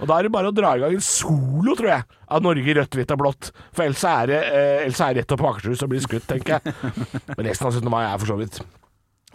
og 0.00 0.08
da 0.10 0.16
er 0.16 0.26
det 0.26 0.32
bare 0.34 0.50
å 0.50 0.54
dra 0.54 0.72
i 0.74 0.82
gang 0.82 0.96
en 0.96 1.04
solo, 1.04 1.76
tror 1.78 1.92
jeg, 1.92 2.18
av 2.34 2.42
Norge 2.42 2.74
rødt, 2.80 2.98
hvitt 2.98 3.14
og 3.14 3.22
blått. 3.22 3.52
For 3.70 3.86
ellers 3.86 4.02
er 4.10 4.30
det 4.30 4.42
eh, 4.48 4.82
ellers 4.88 5.02
er 5.06 5.14
det 5.14 5.22
rett 5.22 5.36
opp 5.36 5.44
på 5.44 5.52
Akershus 5.52 5.86
og 5.86 5.92
blir 5.92 6.04
skutt, 6.04 6.26
tenker 6.30 6.58
jeg. 6.58 6.74
Men 7.36 7.46
resten 7.46 7.70
av 7.70 7.78
17. 7.78 7.90
mai 7.92 8.02
er 8.04 8.18
for 8.18 8.32
så 8.32 8.38
vidt 8.40 8.62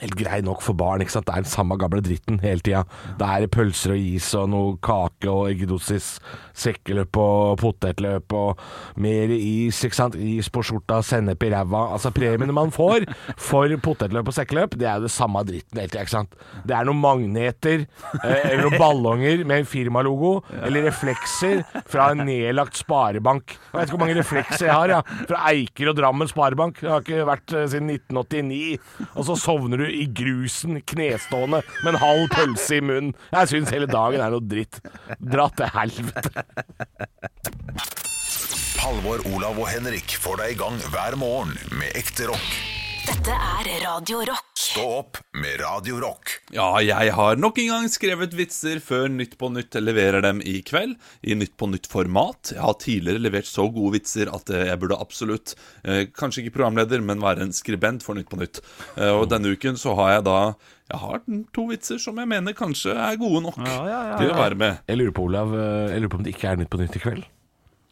helt 0.02 0.18
grei 0.20 0.42
nok 0.44 0.64
for 0.64 0.78
barn. 0.78 1.04
ikke 1.04 1.16
sant? 1.16 1.28
Det 1.28 1.36
er 1.36 1.46
den 1.46 1.52
samme 1.52 1.78
gamle 1.80 2.02
dritten 2.04 2.42
hele 2.44 2.64
tida. 2.64 2.84
Det 3.20 3.30
er 3.30 3.52
pølser 3.52 3.96
og 3.96 4.08
is 4.16 4.28
og 4.38 4.50
noe 4.52 4.76
kake 4.84 5.32
og 5.32 5.48
eggedosis, 5.54 6.18
sekkeløp 6.56 7.20
og 7.22 7.60
potetløp 7.62 8.36
og 8.36 8.62
mer 9.02 9.32
is. 9.36 9.82
ikke 9.86 9.98
sant? 9.98 10.16
Is 10.16 10.50
på 10.54 10.64
skjorta, 10.66 11.02
sennep 11.06 11.44
i 11.46 11.52
ræva. 11.54 11.86
Altså 11.96 12.12
Premiene 12.16 12.56
man 12.56 12.74
får 12.76 13.06
for 13.42 13.72
potetløp 13.84 14.32
og 14.32 14.36
sekkeløp, 14.38 14.78
det 14.80 14.88
er 14.90 15.00
jo 15.00 15.08
det 15.08 15.14
samme 15.14 15.44
dritten 15.48 15.82
hele 15.82 15.92
tida. 15.92 16.06
ikke 16.06 16.16
sant? 16.16 16.36
Det 16.66 16.76
er 16.78 16.88
noen 16.88 17.02
magneter 17.04 17.86
eh, 17.86 18.52
eller 18.52 18.66
noen 18.66 18.80
ballonger 18.80 19.44
med 19.46 19.64
en 19.64 19.70
firmalogo, 19.70 20.34
eller 20.64 20.88
reflekser 20.90 21.64
fra 21.92 22.12
en 22.14 22.24
nedlagt 22.28 22.80
sparebank. 22.80 23.56
Jeg 23.56 23.76
vet 23.76 23.90
ikke 23.90 23.98
hvor 23.98 24.04
mange 24.06 24.18
reflekser 24.20 24.70
jeg 24.70 24.76
har, 24.76 24.96
ja. 24.98 25.02
Fra 25.30 25.44
Eiker 25.52 25.92
og 25.92 25.98
Drammen 26.00 26.30
sparebank. 26.32 26.80
Det 26.82 26.92
har 26.92 27.04
ikke 27.04 27.28
vært 27.28 27.56
eh, 27.56 27.68
siden 27.72 27.92
1989. 27.94 28.80
Og 29.16 29.28
så 29.30 29.38
sovner 29.40 29.84
du 29.84 29.88
i 29.90 30.06
grusen, 30.16 30.80
knestående, 30.88 31.62
med 31.84 31.94
en 31.94 32.02
halv 32.02 32.28
pølse 32.34 32.80
i 32.80 32.84
munnen. 32.86 33.14
Jeg 33.34 33.52
syns 33.52 33.74
hele 33.76 33.90
dagen 33.90 34.24
er 34.24 34.34
noe 34.34 34.44
dritt. 34.44 34.80
Dra 35.20 35.50
til 35.56 35.72
helvete. 35.76 36.45
Halvor, 38.86 39.24
Olav 39.34 39.58
og 39.58 39.70
Henrik 39.72 40.18
får 40.22 40.42
deg 40.44 40.56
i 40.56 40.60
gang 40.60 40.78
hver 40.94 41.18
morgen 41.20 41.56
med 41.74 41.96
ekte 41.98 42.30
rock. 42.30 42.50
Dette 43.06 43.34
er 43.38 43.68
Radio 43.84 44.24
Rock. 44.26 44.48
Stå 44.58 44.84
opp 45.00 45.18
med 45.38 45.60
Radio 45.62 46.00
Rock. 46.02 46.32
Ja, 46.56 46.72
jeg 46.82 47.12
har 47.14 47.38
nok 47.38 47.60
en 47.62 47.68
gang 47.70 47.90
skrevet 47.94 48.34
vitser 48.34 48.80
før 48.82 49.06
Nytt 49.14 49.36
på 49.38 49.52
Nytt 49.54 49.78
leverer 49.78 50.26
dem 50.26 50.42
i 50.42 50.56
kveld. 50.66 50.96
I 51.22 51.38
Nytt 51.38 51.54
på 51.60 51.70
Nytt-format. 51.70 52.56
Jeg 52.56 52.64
har 52.64 52.78
tidligere 52.82 53.22
levert 53.22 53.46
så 53.46 53.68
gode 53.70 54.00
vitser 54.00 54.32
at 54.34 54.50
eh, 54.50 54.66
jeg 54.72 54.82
burde 54.82 54.98
absolutt, 54.98 55.54
eh, 55.86 56.08
kanskje 56.18 56.44
ikke 56.44 56.56
programleder, 56.58 57.06
men 57.06 57.22
være 57.22 57.46
en 57.46 57.54
skribent 57.54 58.02
for 58.06 58.18
Nytt 58.18 58.32
på 58.32 58.42
Nytt. 58.42 58.64
Eh, 58.98 59.14
og 59.14 59.30
denne 59.30 59.54
uken 59.54 59.78
så 59.78 59.94
har 60.02 60.16
jeg 60.16 60.26
da 60.32 60.40
jeg 60.86 61.02
har 61.02 61.22
to 61.54 61.70
vitser 61.70 62.02
som 62.02 62.18
jeg 62.22 62.30
mener 62.30 62.58
kanskje 62.58 62.94
er 62.94 63.22
gode 63.22 63.46
nok 63.46 63.62
til 63.62 64.34
å 64.34 64.42
være 64.42 64.58
med. 64.58 64.84
Jeg 64.90 65.02
lurer 65.02 65.16
på, 65.18 65.30
Olav, 65.30 65.54
eh, 65.54 65.94
jeg 65.94 66.02
lurer 66.04 66.14
på 66.16 66.24
om 66.24 66.26
det 66.26 66.36
ikke 66.36 66.52
er 66.56 66.62
Nytt 66.62 66.74
på 66.74 66.82
Nytt 66.82 66.98
i 66.98 67.06
kveld? 67.06 67.30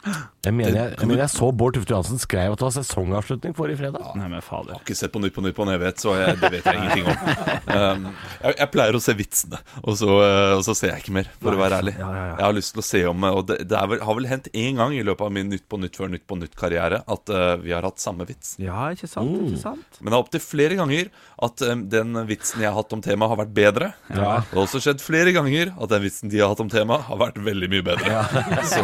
Jeg 0.03 0.51
mener 0.51 0.75
jeg, 0.75 0.95
jeg, 0.97 1.07
mener 1.07 1.21
jeg 1.23 1.31
så 1.31 1.47
Bård 1.55 1.77
Tufte 1.77 1.93
Johansen 1.93 2.19
skrev 2.19 2.51
at 2.51 2.59
det 2.59 2.65
var 2.65 2.73
sesongavslutning 2.75 3.53
forrige 3.55 3.79
fredag. 3.79 4.09
Nei, 4.19 4.27
men 4.27 4.43
fader. 4.43 4.73
Jeg 4.73 4.75
har 4.75 4.83
ikke 4.83 4.97
sett 4.99 5.13
på 5.13 5.21
Nytt 5.23 5.35
på 5.37 5.43
Nytt 5.45 5.55
på 5.55 5.63
en 5.63 5.71
evighet, 5.71 6.01
så 6.03 6.15
jeg, 6.19 6.35
det 6.41 6.49
vet 6.57 6.67
jeg 6.67 6.81
ingenting 6.81 7.07
om. 7.07 7.21
Um, 7.73 8.03
jeg, 8.43 8.53
jeg 8.59 8.69
pleier 8.73 8.95
å 8.95 8.99
se 9.01 9.13
vitsene, 9.17 9.57
og 9.81 9.95
så, 9.97 10.07
uh, 10.19 10.51
og 10.57 10.61
så 10.65 10.73
ser 10.77 10.91
jeg 10.91 11.03
ikke 11.03 11.13
mer, 11.15 11.29
for 11.41 11.55
å 11.55 11.57
være 11.57 11.77
ærlig. 11.81 11.93
Ja, 11.97 12.09
ja, 12.11 12.25
ja. 12.27 12.33
Jeg 12.35 12.45
har 12.45 12.55
lyst 12.57 12.73
til 12.75 12.81
å 12.81 12.85
se 12.85 13.01
om 13.09 13.25
Og 13.29 13.39
det, 13.49 13.57
det 13.71 13.77
er 13.79 13.87
vel, 13.89 14.01
har 14.05 14.17
vel 14.19 14.27
hendt 14.29 14.49
én 14.51 14.77
gang 14.77 14.93
i 14.93 15.01
løpet 15.05 15.25
av 15.25 15.33
min 15.33 15.49
Nytt 15.49 15.65
på 15.71 15.79
Nytt 15.81 15.97
før 15.97 16.11
Nytt 16.11 16.25
på 16.29 16.37
Nytt-karriere 16.37 16.99
at 17.15 17.33
uh, 17.33 17.55
vi 17.63 17.73
har 17.73 17.87
hatt 17.87 18.03
samme 18.03 18.27
vits. 18.29 18.53
Ja, 18.61 18.91
ikke 18.93 19.09
sant? 19.09 19.33
Ikke 19.47 19.61
sant? 19.63 19.99
Men 20.01 20.11
det 20.11 20.19
er 20.19 20.25
opptil 20.25 20.43
flere 20.43 20.77
ganger 20.79 21.09
at 21.47 21.65
um, 21.65 21.85
den 21.95 22.19
vitsen 22.29 22.61
jeg 22.63 22.69
har 22.69 22.77
hatt 22.77 22.93
om 22.93 23.01
temaet, 23.03 23.33
har 23.33 23.41
vært 23.41 23.55
bedre. 23.57 23.89
Det 24.11 24.21
har 24.21 24.61
også 24.65 24.83
skjedd 24.83 25.01
flere 25.03 25.33
ganger 25.35 25.73
at 25.73 25.95
den 25.95 26.05
vitsen 26.05 26.33
de 26.33 26.43
har 26.43 26.53
hatt 26.53 26.61
om 26.63 26.71
temaet, 26.71 27.07
har 27.09 27.21
vært 27.23 27.41
veldig 27.47 27.71
mye 27.73 27.87
bedre. 27.89 28.21
Så, 28.73 28.83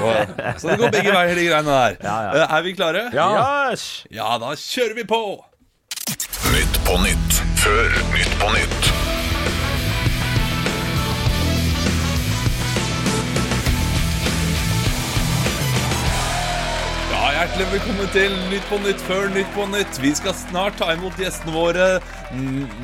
så 0.59 0.69
det 0.69 0.79
går 0.81 0.91
begge 0.93 1.08
veier, 1.15 1.35
de 1.35 1.45
greiene 1.49 1.75
der. 1.75 1.97
Ja, 2.03 2.47
er 2.57 2.61
vi 2.65 2.73
klare? 2.77 3.03
Yes! 3.13 3.85
Ja, 4.11 4.37
da 4.41 4.55
kjører 4.57 4.95
vi 5.01 5.05
på! 5.09 5.21
Nytt 6.53 6.79
på 6.87 6.95
Nytt 7.03 7.41
før 7.61 7.89
Nytt 8.15 8.33
på 8.41 8.47
Nytt. 8.55 8.78
Hjertelig 17.59 17.81
velkommen 17.81 18.11
til 18.13 18.35
Nytt 18.47 18.67
på 18.69 18.77
Nytt 18.79 19.01
før 19.03 19.25
Nytt 19.33 19.49
på 19.51 19.65
Nytt. 19.67 19.97
Vi 19.99 20.13
skal 20.15 20.31
snart 20.31 20.77
ta 20.79 20.93
imot 20.93 21.17
gjestene 21.19 21.51
våre 21.51 21.87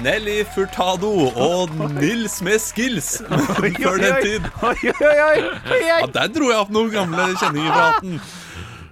Nelly 0.03 0.41
Furtado 0.51 1.29
og 1.31 1.71
Nils 2.01 2.41
med 2.43 2.59
skills. 2.59 3.21
Før 3.85 4.01
den 4.03 4.17
tid. 4.19 4.49
Ja, 4.83 6.01
Der 6.17 6.27
dro 6.27 6.51
jeg 6.51 6.59
opp 6.59 6.75
noen 6.75 6.91
gamle 6.91 7.29
kjenninger 7.39 7.71
fra 7.71 7.87
18. 8.01 8.19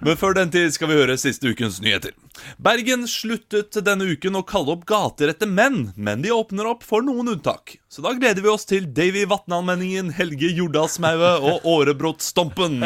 Men 0.04 0.18
før 0.20 0.34
den 0.36 0.50
tid 0.52 0.74
skal 0.74 0.90
vi 0.90 0.98
høre 0.98 1.14
siste 1.16 1.48
ukens 1.48 1.78
nyheter. 1.80 2.12
Bergen 2.60 3.06
sluttet 3.08 3.78
denne 3.86 4.04
uken 4.12 4.36
å 4.36 4.42
kalle 4.44 4.74
opp 4.74 4.82
gater 4.90 5.30
etter 5.32 5.48
menn, 5.48 5.94
men 5.96 6.20
de 6.20 6.32
åpner 6.34 6.68
opp 6.68 6.84
for 6.84 7.04
noen 7.06 7.30
unntak. 7.32 7.78
Så 7.88 8.04
da 8.04 8.12
gleder 8.12 8.44
vi 8.44 8.52
oss 8.52 8.68
til 8.68 8.84
Davy 8.92 9.24
Vatnalmenningen, 9.30 10.10
Helge 10.12 10.50
Jordalsmaue 10.52 11.32
og 11.48 11.64
Årebrottstompen. 11.72 12.84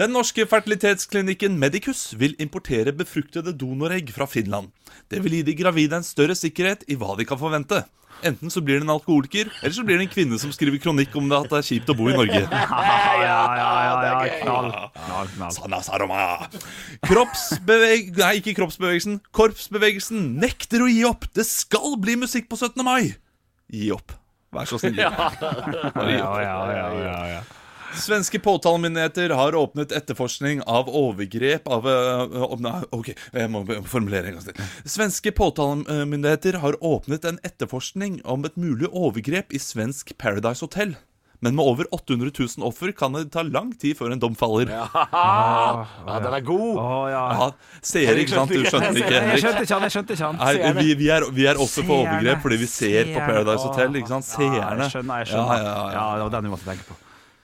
Den 0.00 0.14
norske 0.16 0.48
fertilitetsklinikken 0.50 1.60
Medicus 1.62 2.08
vil 2.18 2.34
importere 2.42 2.96
befruktede 2.96 3.54
donoregg 3.54 4.10
fra 4.16 4.26
Finland. 4.26 4.72
Det 5.12 5.22
vil 5.22 5.38
gi 5.38 5.46
de 5.46 5.58
gravide 5.62 6.00
en 6.00 6.06
større 6.06 6.34
sikkerhet 6.38 6.88
i 6.90 6.98
hva 6.98 7.14
de 7.18 7.28
kan 7.28 7.38
forvente. 7.38 7.84
Enten 8.22 8.52
så 8.54 8.62
blir 8.62 8.78
det 8.78 8.86
en 8.86 8.92
alkoholiker, 8.94 9.50
eller 9.62 9.74
så 9.74 9.84
blir 9.86 9.98
det 9.98 10.06
en 10.06 10.12
kvinne 10.12 10.38
som 10.38 10.52
skriver 10.54 10.78
kronikk 10.82 11.14
om 11.18 11.26
det 11.30 11.38
at 11.38 11.50
det 11.50 11.58
er 11.58 11.66
kjipt 11.66 11.90
å 11.90 11.96
bo 11.98 12.08
i 12.10 12.16
Norge. 12.16 12.44
Ja, 13.22 13.22
ja, 13.22 13.42
ja, 13.56 13.90
ja, 14.04 14.38
knall. 14.42 14.70
knall, 14.96 15.28
knall. 15.36 15.52
Sanna 15.54 16.18
Kroppsbeveg... 17.06 18.12
Nei, 18.18 18.32
ikke 18.40 18.54
kroppsbevegelsen. 18.58 19.20
Korpsbevegelsen 19.34 20.24
nekter 20.42 20.84
å 20.84 20.90
gi 20.90 21.04
opp. 21.08 21.28
Det 21.36 21.44
skal 21.48 21.96
bli 22.02 22.16
musikk 22.20 22.48
på 22.50 22.58
17. 22.58 22.82
mai. 22.86 23.14
Gi 23.72 23.92
opp. 23.94 24.14
Vær 24.52 24.68
så 24.68 24.78
snill. 24.80 24.98
Ja. 25.00 25.12
Ja, 25.12 26.06
ja, 26.12 26.32
ja, 26.42 26.88
ja, 26.98 27.18
ja. 27.36 27.42
Svenske 27.98 28.38
påtalemyndigheter 28.42 29.34
har 29.36 29.54
åpnet 29.58 29.92
etterforskning 29.92 30.62
av 30.66 30.88
overgrep 30.88 31.68
av 31.68 31.86
øh, 31.86 32.24
øh, 32.42 32.56
Nei, 32.62 32.74
ok, 32.94 33.12
jeg 33.34 33.50
må 33.52 33.64
formulere 33.88 34.30
en 34.32 34.38
gang 34.38 34.48
til. 34.48 34.66
Svenske 34.88 35.32
påtalemyndigheter 35.36 36.60
har 36.62 36.78
åpnet 36.80 37.24
en 37.28 37.40
etterforskning 37.44 38.20
om 38.24 38.44
et 38.48 38.56
mulig 38.60 38.88
overgrep 38.92 39.52
i 39.52 39.60
svensk 39.62 40.14
Paradise 40.18 40.64
Hotel. 40.64 40.96
Men 41.42 41.56
med 41.58 41.66
over 41.66 41.88
800 41.90 42.30
000 42.38 42.62
offer 42.68 42.92
kan 42.94 43.16
det 43.16 43.24
ta 43.34 43.42
lang 43.42 43.72
tid 43.74 43.96
før 43.98 44.12
en 44.14 44.20
dom 44.22 44.36
faller. 44.38 44.70
Ja, 44.70 44.84
Ja, 46.06 46.18
den 46.22 46.36
er 46.38 46.44
god! 46.46 46.76
Oh, 46.78 47.08
ja. 47.10 47.48
Seer, 47.82 48.14
ikke 48.22 48.36
sant? 48.36 48.52
Du 48.54 48.62
skjønte 48.62 48.92
ikke, 48.94 49.10
Jeg 49.10 49.24
Henrik? 49.26 49.42
skjønte 49.42 49.64
ikke 49.66 49.74
han, 49.74 49.86
jeg 49.88 49.94
skjønte 49.96 50.14
ikke 50.14 50.28
han. 50.28 50.38
Nei, 50.38 50.72
vi, 50.78 50.94
vi, 51.02 51.08
er, 51.10 51.26
vi 51.34 51.48
er 51.50 51.58
også 51.58 51.82
for 51.82 52.04
overgrep 52.04 52.46
fordi 52.46 52.60
vi 52.62 52.70
ser 52.70 53.10
på 53.10 53.18
Paradise 53.26 53.66
Hotel. 53.66 53.98
Ikke 53.98 54.12
sant? 54.14 54.30
Ja, 54.30 54.36
Seerne. 54.38 54.84
jeg 54.86 54.94
skjønner, 54.94 55.24
jeg 55.24 55.32
skjønner. 55.34 55.56
Ja, 55.58 55.66
ja, 55.66 55.74
ja. 55.82 55.96
Ja, 55.98 56.06
det 56.22 56.28
var 56.28 56.36
den 56.38 56.46
vi 56.46 56.54
måtte 56.54 56.70
tenke 56.70 56.86
på. 56.92 57.01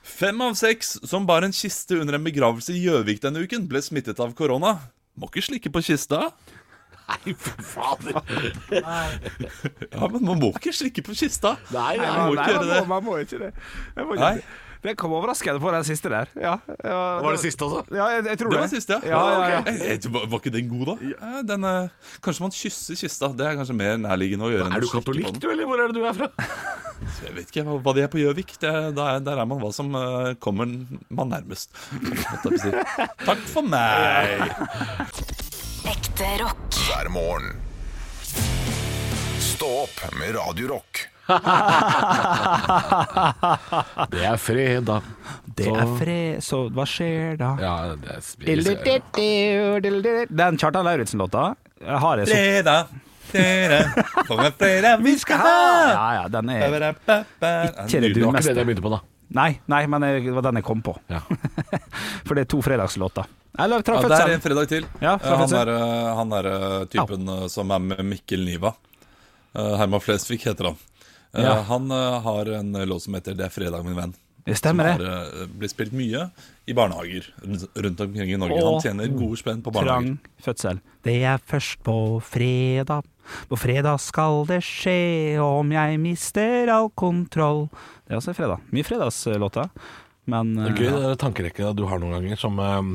Fem 0.08 0.40
av 0.42 0.54
seks 0.58 0.96
som 1.06 1.26
bar 1.28 1.44
en 1.46 1.52
kiste 1.54 1.98
under 2.00 2.16
en 2.18 2.24
begravelse 2.24 2.72
i 2.74 2.80
Gjøvik 2.86 3.20
denne 3.22 3.42
uken, 3.44 3.66
ble 3.70 3.82
smittet 3.84 4.18
av 4.24 4.32
korona. 4.38 4.76
Må 5.18 5.28
ikke 5.30 5.44
slikke 5.50 5.72
på 5.74 5.82
kista. 5.84 6.30
Nei, 7.08 7.32
for 7.40 7.64
fader! 7.64 8.22
Ja, 9.88 10.08
men 10.12 10.24
man 10.28 10.40
må 10.42 10.50
ikke 10.58 10.72
slikke 10.76 11.04
på 11.06 11.14
kista. 11.16 11.54
Nei, 11.72 11.94
Man 12.00 12.18
må 12.28 12.34
Nei, 12.36 12.44
ikke 12.44 12.54
gjøre 12.54 12.64
man 12.64 12.72
det. 12.72 12.80
må, 12.80 12.88
man 12.94 13.06
må 13.06 13.18
ikke 13.22 13.38
det. 13.44 13.52
Må 13.98 14.16
ikke 14.16 14.24
Nei. 14.24 14.32
det. 14.40 14.64
Det 14.78 14.92
kom 14.94 15.10
overraskende 15.16 15.58
på 15.58 15.72
den 15.74 15.82
siste 15.88 16.06
der. 16.12 16.28
Ja, 16.38 16.52
ja, 16.86 16.98
Var 17.24 17.34
det 17.34 17.40
siste 17.42 17.66
også? 17.66 17.80
Ja, 17.96 18.04
jeg, 18.14 18.26
jeg 18.28 18.38
tror 18.38 18.52
Det 18.52 18.54
det. 18.54 18.60
var 18.62 18.68
siste, 18.70 18.98
ja. 19.02 19.08
Ja, 19.10 19.22
ja, 19.26 19.48
ja. 19.56 19.62
Jeg- 19.66 19.88
jeg- 20.04 20.12
Var 20.14 20.26
var 20.30 20.38
ikke 20.38 20.52
den 20.54 20.68
god, 20.70 20.84
da? 20.86 20.94
Ja, 21.10 21.42
den, 21.48 21.64
eh, 21.66 21.88
kanskje 22.22 22.44
man 22.44 22.54
kysser 22.54 22.94
kista. 23.00 23.32
Det 23.34 23.46
er 23.48 23.56
kanskje 23.58 23.74
mer 23.74 23.96
nærliggende 24.04 24.46
å 24.46 24.52
gjøre. 24.54 24.68
Er 24.76 24.80
du 24.80 24.86
katolikk, 24.92 25.40
du, 25.42 25.48
eller 25.50 25.66
hvor 25.66 25.82
er 25.82 25.90
det 25.90 25.96
du 25.98 26.04
er 26.06 26.14
fra? 26.14 26.28
Jeg 27.24 27.32
vet 27.36 27.48
ikke 27.52 27.64
hva- 27.66 27.80
hva 27.82 27.92
de 27.96 28.00
er 28.04 28.08
på 28.12 28.18
Gjøvik. 28.20 28.50
Der, 28.62 28.74
er- 28.92 29.20
der 29.24 29.36
er 29.38 29.44
man 29.46 29.60
hva 29.62 29.70
som 29.74 29.94
eh, 29.94 30.34
kommer 30.42 30.66
man 31.10 31.28
nærmest. 31.32 31.68
Takk 33.24 33.38
for 33.52 33.62
meg. 33.62 34.40
Ekte 35.88 36.26
rock. 36.42 36.74
hver 36.88 37.08
morgen. 37.14 37.48
Stå 39.42 39.68
opp 39.84 39.98
med 40.18 40.34
Radio 40.36 40.66
Rock. 40.74 40.94
Det 44.12 44.22
er 44.24 44.36
fredag. 44.40 45.02
Det 45.58 45.66
er 45.68 45.90
fred, 45.98 46.38
så 46.44 46.56
hva 46.72 46.84
skjer 46.88 47.36
da? 47.40 47.50
Ja, 47.60 47.74
det 47.98 48.08
er 48.14 48.20
Den 50.30 50.56
Kjartan 50.60 50.84
Lauritzen-låta 50.86 51.44
har 51.84 52.16
jeg 52.22 52.28
så 52.30 52.34
fredag, 52.34 52.86
fredag 52.88 53.07
vi 55.02 55.18
skal 55.18 55.38
ha. 55.42 55.54
Ja, 55.92 56.06
ja, 56.22 56.28
den 56.28 56.50
er 56.50 56.62
Ikke 56.62 56.80
det 56.80 56.80
det 56.80 57.24
Det 57.40 57.48
var 57.48 58.08
ikke 58.08 58.20
dummeste. 58.20 58.54
det 58.54 58.56
jeg 58.62 58.66
begynte 58.66 58.82
på, 58.86 58.90
da. 58.96 59.00
Nei, 59.30 59.60
nei, 59.68 59.86
men 59.86 60.02
jeg- 60.02 60.24
det 60.24 60.32
var 60.34 60.42
den 60.42 60.54
jeg 60.56 60.64
kom 60.64 60.82
på. 60.82 60.96
Ja. 61.10 61.20
For 62.26 62.34
det 62.34 62.42
er 62.46 62.48
to 62.48 62.62
fredagslåter. 62.64 63.26
Eller 63.58 63.82
Ja, 63.84 64.00
det 64.02 64.12
er 64.20 64.34
en 64.34 64.40
fredag 64.40 64.68
til. 64.68 64.84
Ja, 65.02 65.14
Eh, 65.14 65.28
han 65.36 65.48
fødsel. 65.48 65.58
er, 65.60 65.68
eh, 65.68 66.14
han 66.16 66.32
er 66.32 66.46
eh, 66.46 66.84
typen 66.86 67.28
eh, 67.28 67.48
som 67.48 67.70
er 67.70 67.78
med 67.78 67.98
Mikkel 68.04 68.44
Niva. 68.44 68.74
Eh, 69.54 69.76
Herman 69.76 70.00
Flesvig 70.00 70.40
heter 70.44 70.64
han. 70.70 70.76
Eh, 71.34 71.42
Ja. 71.44 71.62
Han 71.62 71.90
eh, 71.90 72.20
har 72.22 72.46
en 72.60 72.72
låt 72.88 73.02
som 73.02 73.14
heter 73.14 73.34
'Det 73.34 73.44
er 73.46 73.50
fredag, 73.50 73.84
min 73.84 73.94
venn'. 73.96 74.14
Det 74.46 74.56
stemmer 74.56 74.96
som 74.96 74.98
det. 74.98 75.08
har, 75.08 75.42
eh, 75.42 75.46
blir 75.58 75.68
spilt 75.68 75.92
mye 75.92 76.30
i 76.66 76.72
barnehager 76.72 77.26
rundt 77.76 78.00
omkring 78.00 78.30
i 78.32 78.36
Norge. 78.36 78.62
Åh. 78.62 78.72
Han 78.72 78.80
tjener 78.80 79.08
gode 79.18 79.36
spenn 79.36 79.62
på 79.62 79.70
barnehager. 79.70 80.16
Trang 80.16 80.18
fødsel. 80.42 80.80
Det 81.02 81.22
er 81.22 81.36
først 81.38 81.82
på 81.82 82.22
fredag. 82.22 83.04
På 83.50 83.58
fredag 83.60 84.00
skal 84.04 84.44
det 84.48 84.60
skje 84.66 85.38
om 85.42 85.72
jeg 85.74 85.98
mister 86.02 86.70
all 86.72 86.90
kontroll. 86.98 87.66
Det 88.06 88.14
er 88.14 88.20
også 88.20 88.34
fredag. 88.36 88.62
Mye 88.74 88.86
fredagslåter. 88.86 89.68
Men 90.28 90.54
Det 90.56 90.66
er 90.66 90.74
eh, 90.74 90.80
gøy 90.82 90.90
det 90.92 91.02
der 91.06 91.20
tankerekket 91.24 91.76
du 91.78 91.86
har 91.88 92.00
noen 92.02 92.18
ganger, 92.18 92.36
som 92.40 92.58
um, 92.60 92.94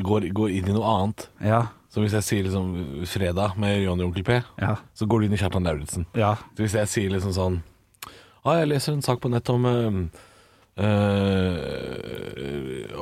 går, 0.00 0.30
går 0.36 0.54
inn 0.58 0.68
i 0.70 0.76
noe 0.76 0.92
annet. 0.96 1.26
ja, 1.44 1.62
Så 1.92 2.00
hvis 2.02 2.14
jeg 2.16 2.24
sier 2.26 2.46
liksom 2.46 2.70
fredag 3.06 3.58
med 3.60 3.82
Johnny 3.84 4.04
Onkel 4.06 4.24
P, 4.24 4.38
ja, 4.58 4.76
så 4.96 5.06
går 5.06 5.20
du 5.20 5.26
inn 5.28 5.36
i 5.36 5.40
Kjartan 5.40 5.66
Lauritzen. 5.68 6.06
ja. 6.16 6.34
Så 6.56 6.64
hvis 6.64 6.74
jeg 6.80 6.88
sier 6.90 7.12
liksom 7.12 7.34
sånn 7.36 7.58
ah, 8.44 8.56
Jeg 8.60 8.68
leser 8.72 8.92
en 8.96 9.04
sak 9.04 9.20
på 9.20 9.30
nett 9.30 9.48
om 9.52 9.66
eh, 9.68 10.00
eh, 10.76 10.84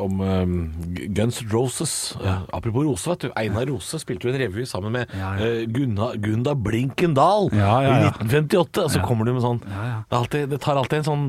Om 0.03 0.21
um, 0.21 0.73
Guns 1.15 1.43
Roses. 1.53 2.17
Uh, 2.21 2.43
apropos 2.53 2.83
Rose, 2.85 3.07
vet 3.11 3.21
du. 3.27 3.31
Einar 3.39 3.67
Rose 3.71 3.99
spilte 4.03 4.27
jo 4.29 4.33
en 4.35 4.41
revy 4.41 4.65
sammen 4.69 4.93
med 4.97 5.05
Ja, 5.17 5.31
ja. 5.39 5.47
Uh, 5.47 5.63
Gunna, 5.73 6.11
Gunda 6.23 6.55
Blinkendal 6.59 7.49
Ja, 7.55 7.75
ja, 7.85 7.89
ja. 7.89 7.95
i 8.03 8.05
1958. 8.11 8.85
Og 8.87 8.91
så 8.97 9.01
kommer 9.07 9.29
du 9.29 9.33
med 9.37 9.45
sånn 9.45 9.61
Ja, 9.69 9.83
ja. 9.93 9.97
Det, 10.09 10.17
alltid, 10.21 10.43
det 10.53 10.61
tar 10.65 10.77
alltid 10.81 10.99
en 11.03 11.09
sånn 11.13 11.27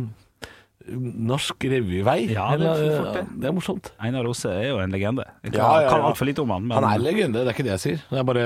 norsk 0.84 1.63
revyvei. 1.71 2.25
Ja, 2.34 2.49
det 2.60 2.67
det. 2.67 3.47
er 3.47 3.53
morsomt. 3.56 3.86
Einar 4.03 4.25
Rose 4.27 4.49
er 4.51 4.65
jo 4.67 4.82
en 4.84 4.91
legende. 4.91 5.23
Jeg 5.43 5.53
kan, 5.53 5.62
Ja, 5.62 5.67
ja, 5.79 5.84
ja. 5.86 5.89
kan 5.93 6.01
altfor 6.10 6.27
lite 6.27 6.41
om 6.43 6.49
han. 6.51 6.65
Men, 6.67 6.75
Han 6.75 6.84
er 6.89 6.95
en 6.97 7.03
legende, 7.06 7.39
det 7.39 7.47
er 7.47 7.53
ikke 7.56 7.63
det 7.63 7.71
jeg 7.77 7.82
sier. 7.86 7.99
Det 8.10 8.17
er 8.19 8.25
bare, 8.27 8.43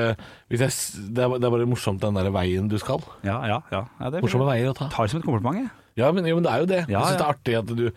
jeg, 0.53 0.60
det 0.60 0.67
er, 1.25 1.33
det 1.33 1.45
er 1.49 1.53
bare 1.55 1.65
morsomt 1.65 1.97
den 2.03 2.13
der 2.19 2.29
veien 2.29 2.67
du 2.69 2.77
skal. 2.77 3.01
Ja, 3.25 3.39
ja, 3.49 3.57
ja. 3.73 3.81
ja 3.99 4.12
Morsomme 4.21 4.45
veier 4.51 4.69
å 4.69 4.75
ta. 4.77 4.86
Tar 4.93 5.07
det 5.07 5.12
som 5.15 5.23
et 5.23 5.25
kompliment. 5.25 5.57
jeg. 5.63 5.71
Ja, 5.97 6.12
men, 6.13 6.27
jo, 6.29 6.38
men 6.38 6.45
det 6.45 6.53
er 6.53 6.63
jo 6.63 6.69
det. 6.69 6.81
Ja, 6.88 6.99
jeg 6.99 7.07
syns 7.07 7.21
det 7.21 7.25
er 7.25 7.33
artig 7.33 7.55
at 7.57 7.71
du, 7.77 7.88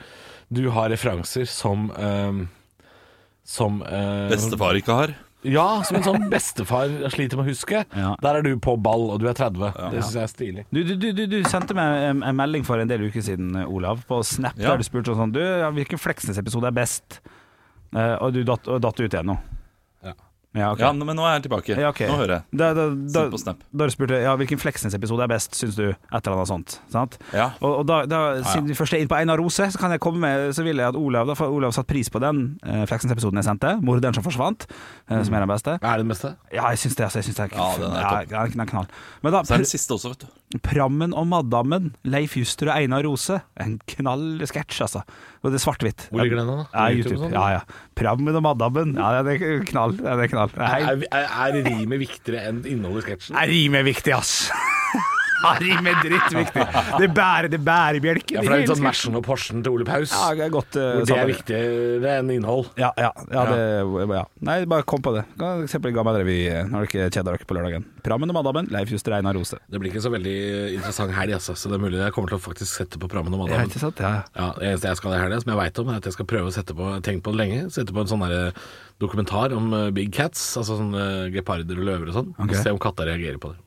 du 0.61 0.63
har 0.75 0.91
referanser 0.93 1.49
som 1.51 1.91
ehm, 1.97 2.47
Som 3.47 3.83
uh, 3.83 4.29
Bestefar 4.31 4.79
ikke 4.79 4.97
har. 4.97 5.13
Ja, 5.43 5.81
som 5.89 5.97
en 5.97 6.05
sånn 6.05 6.27
bestefar 6.29 6.91
sliter 7.15 7.39
med 7.41 7.47
å 7.47 7.49
huske. 7.49 7.81
Ja. 7.97 8.11
Der 8.21 8.39
er 8.39 8.45
du 8.45 8.51
på 8.61 8.75
ball, 8.77 9.07
og 9.15 9.23
du 9.23 9.29
er 9.31 9.37
30. 9.39 9.71
Det 9.95 10.03
syns 10.03 10.17
jeg 10.19 10.23
er 10.27 10.33
stilig. 10.33 10.65
Du, 10.69 10.83
du, 10.85 10.93
du, 11.01 11.07
du, 11.17 11.23
du 11.33 11.39
sendte 11.49 11.73
meg 11.77 12.05
en, 12.11 12.21
en 12.29 12.37
melding 12.37 12.67
for 12.69 12.83
en 12.83 12.91
del 12.91 13.07
uker 13.09 13.25
siden, 13.25 13.55
Olav, 13.65 14.03
på 14.09 14.19
Snap, 14.27 14.59
Ja. 14.61 14.75
der 14.75 14.83
du 14.83 14.85
spurte 14.85 15.17
sånn 15.17 15.33
Du, 15.33 15.41
hvilken 15.79 16.01
Fleksnes-episode 16.03 16.69
er 16.69 16.77
best? 16.77 17.23
Uh, 17.97 18.19
og 18.21 18.37
du 18.37 18.43
datt, 18.47 18.69
og 18.69 18.83
datt 18.85 19.01
ut 19.01 19.09
igjen 19.09 19.33
nå. 19.33 19.39
Ja. 20.51 20.73
okay. 20.73 20.83
Ja, 20.83 20.91
men 20.93 21.15
nå 21.15 21.23
er 21.23 21.37
jeg 21.37 21.45
tilbake. 21.45 21.77
Ja, 21.79 21.91
okay. 21.93 22.09
Nå 22.11 22.17
hører 22.19 22.33
jeg. 22.41 22.59
Da, 22.59 22.73
da, 22.75 22.89
da, 22.91 23.23
på 23.31 23.39
Snap. 23.39 23.61
da 23.71 23.87
du 23.87 23.93
spurte 23.95 24.19
ja, 24.19 24.33
hvilken 24.41 24.59
Fleksnes-episode 24.59 25.23
er 25.23 25.31
best, 25.31 25.55
syns 25.55 25.77
du? 25.79 25.85
Et 25.93 26.17
eller 26.19 26.35
annet 26.35 26.51
sånt. 26.51 26.75
Sant? 26.91 27.19
Ja. 27.31 27.53
Og, 27.61 27.81
og 27.81 27.85
da, 27.87 28.01
da, 28.11 28.21
siden 28.43 28.67
vi 28.67 28.75
først 28.75 28.97
er 28.97 29.05
inne 29.05 29.13
på 29.13 29.19
Einar 29.21 29.39
Rose, 29.39 29.69
så 29.71 29.79
kan 29.79 29.95
jeg 29.95 30.03
komme 30.03 30.19
med 30.25 30.51
Så 30.57 30.65
vil 30.67 30.81
jeg 30.83 30.91
at 30.91 30.99
Olav 30.99 31.29
Da 31.31 31.37
får 31.39 31.55
Olav 31.55 31.75
satt 31.77 31.87
pris 31.91 32.11
på 32.11 32.19
den 32.23 32.43
eh, 32.67 32.83
Fleksnes-episoden 32.91 33.39
jeg 33.39 33.47
sendte. 33.47 33.77
'Morderen 33.79 34.17
som 34.17 34.27
forsvant', 34.27 34.67
eh, 35.07 35.23
som 35.23 35.39
er 35.39 35.47
den 35.47 35.53
beste. 35.55 35.77
Er 35.79 36.01
det 36.01 36.05
den 36.05 36.13
beste? 36.17 36.35
Ja, 36.51 36.67
jeg 36.75 36.83
syns 36.83 36.99
det. 36.99 37.07
Altså, 37.07 37.23
jeg 37.23 37.31
synes 37.31 37.39
det 37.39 37.47
er, 37.47 37.55
Ja, 37.55 37.71
den 37.79 37.97
er 38.01 38.27
ja, 38.35 38.47
den 38.51 38.67
er 38.67 38.71
knall. 38.75 38.91
Men 39.23 39.37
da, 39.37 39.45
Så 39.47 39.55
er 39.55 39.63
den 39.63 39.71
siste 39.71 39.95
også, 39.95 40.15
vet 40.17 40.27
du. 40.27 40.59
Prammen 40.67 41.15
og 41.15 41.29
Madammen, 41.31 41.93
Leif 42.03 42.35
Juster 42.35 42.73
og 42.73 42.75
Einar 42.75 43.07
Rose. 43.07 43.39
En 43.63 43.79
knall 43.95 44.43
sketsj, 44.51 44.83
altså. 44.83 45.05
Og 45.41 45.53
det 45.53 45.61
er 45.61 45.63
svart-hvitt. 45.63 46.09
Hvor 46.11 46.25
ligger 46.25 46.43
den 46.43 46.51
da? 46.51 46.65
Ja, 46.75 46.89
YouTube. 46.91 47.21
Sånn? 47.23 47.33
Ja, 47.33 47.45
ja. 47.55 47.61
Prammen 47.97 48.35
og 48.35 48.43
Madammen. 48.45 48.97
Ja, 48.99 49.23
det 49.25 49.39
er 49.39 49.63
knall. 49.71 49.95
Det 50.01 50.11
er 50.11 50.33
knall. 50.33 50.40
Nei, 50.57 50.81
Er, 50.81 51.07
er, 51.11 51.31
er 51.47 51.61
rimet 51.69 52.03
viktigere 52.03 52.45
enn 52.51 52.63
innholdet 52.69 53.05
i 53.05 53.09
sketsjen? 53.11 53.41
Er 53.41 53.51
rim 53.53 53.79
er 53.81 53.87
viktig, 53.87 54.15
ass. 54.17 54.37
Ja, 55.41 55.55
rim 55.61 55.87
er 55.89 56.01
drittviktig. 56.05 56.65
Det 57.01 57.09
bærer, 57.17 57.49
det 57.53 57.61
bærer 57.65 58.01
bjelken. 58.05 58.37
Ja, 58.37 58.43
for 58.43 58.53
det 58.53 58.57
er 58.59 58.63
litt 58.65 58.73
sånn 58.75 58.83
Mersen 58.85 59.17
og 59.17 59.25
Porschen 59.25 59.63
til 59.65 59.73
Ole 59.73 59.87
Paus. 59.89 60.13
Ja, 60.13 60.35
det 60.37 60.47
er 60.47 60.53
godt. 60.53 60.77
uh, 60.77 61.01
det 61.09 61.17
er 61.17 61.31
viktigere 61.31 62.17
enn 62.21 62.33
innhold. 62.35 62.69
Ja, 62.81 62.91
ja, 63.01 63.09
ja, 63.33 63.45
det, 63.49 63.63
ja. 64.19 64.25
Nei, 64.51 64.59
bare 64.71 64.85
kom 64.89 65.01
på 65.05 65.15
det. 65.17 65.25
Eksempel 65.65 65.95
gammel 65.97 66.21
eh, 66.21 66.61
når 66.69 66.91
dere 66.91 67.09
kjeder 67.09 67.31
dere 67.33 67.49
på 67.49 67.57
lørdagen. 67.57 67.87
Prammen 68.05 68.33
og 68.33 68.37
Madammen, 68.37 68.69
Leif 68.73 68.93
Juster 68.93 69.17
Einar 69.17 69.37
Rose. 69.37 69.57
Det 69.71 69.81
blir 69.81 69.93
ikke 69.93 70.05
så 70.05 70.13
veldig 70.13 70.37
interessant 70.77 71.17
helg, 71.17 71.39
altså. 71.39 71.57
Så 71.57 71.73
det 71.73 71.79
er 71.79 71.85
mulig 71.87 72.03
jeg 72.03 72.17
kommer 72.17 72.35
til 72.35 72.41
å 72.41 72.45
faktisk 72.45 72.83
sette 72.83 73.01
på 73.01 73.09
Prammen 73.11 73.33
og 73.37 73.47
Madammen. 73.47 73.73
mandagen. 73.73 73.97
Ja, 73.97 74.13
ja. 74.13 74.23
Ja, 74.37 74.53
det 74.61 74.71
eneste 74.75 74.93
jeg 74.93 75.01
skal 75.01 75.17
i 75.17 75.23
helga, 75.25 75.41
som 75.41 75.55
jeg 75.55 75.63
veit 75.63 75.83
om, 75.83 75.93
er 75.93 76.03
at 76.03 76.11
jeg 76.11 76.19
skal 76.19 76.29
prøve 76.35 76.53
å 76.53 76.55
sette 76.55 76.77
på 76.77 76.93
Jeg 76.99 77.05
tenkt 77.09 77.25
på 77.25 77.33
det 77.35 77.41
lenge. 77.41 77.65
Sette 77.73 77.97
på 77.97 78.05
en 78.05 78.13
sånn 78.13 78.29
der 78.29 78.53
dokumentar 79.01 79.55
om 79.57 79.73
eh, 79.75 79.89
big 79.97 80.13
cats, 80.15 80.43
altså 80.61 80.79
sånn 80.79 80.95
eh, 80.95 81.27
geparder 81.35 81.81
og 81.81 81.89
løver 81.89 82.13
og 82.13 82.17
sånn. 82.19 82.31
Okay. 82.37 82.55
Og 82.55 82.63
se 82.63 82.73
om 82.75 82.81
katta 82.83 83.09
reagerer 83.09 83.41
på 83.43 83.53
det. 83.55 83.61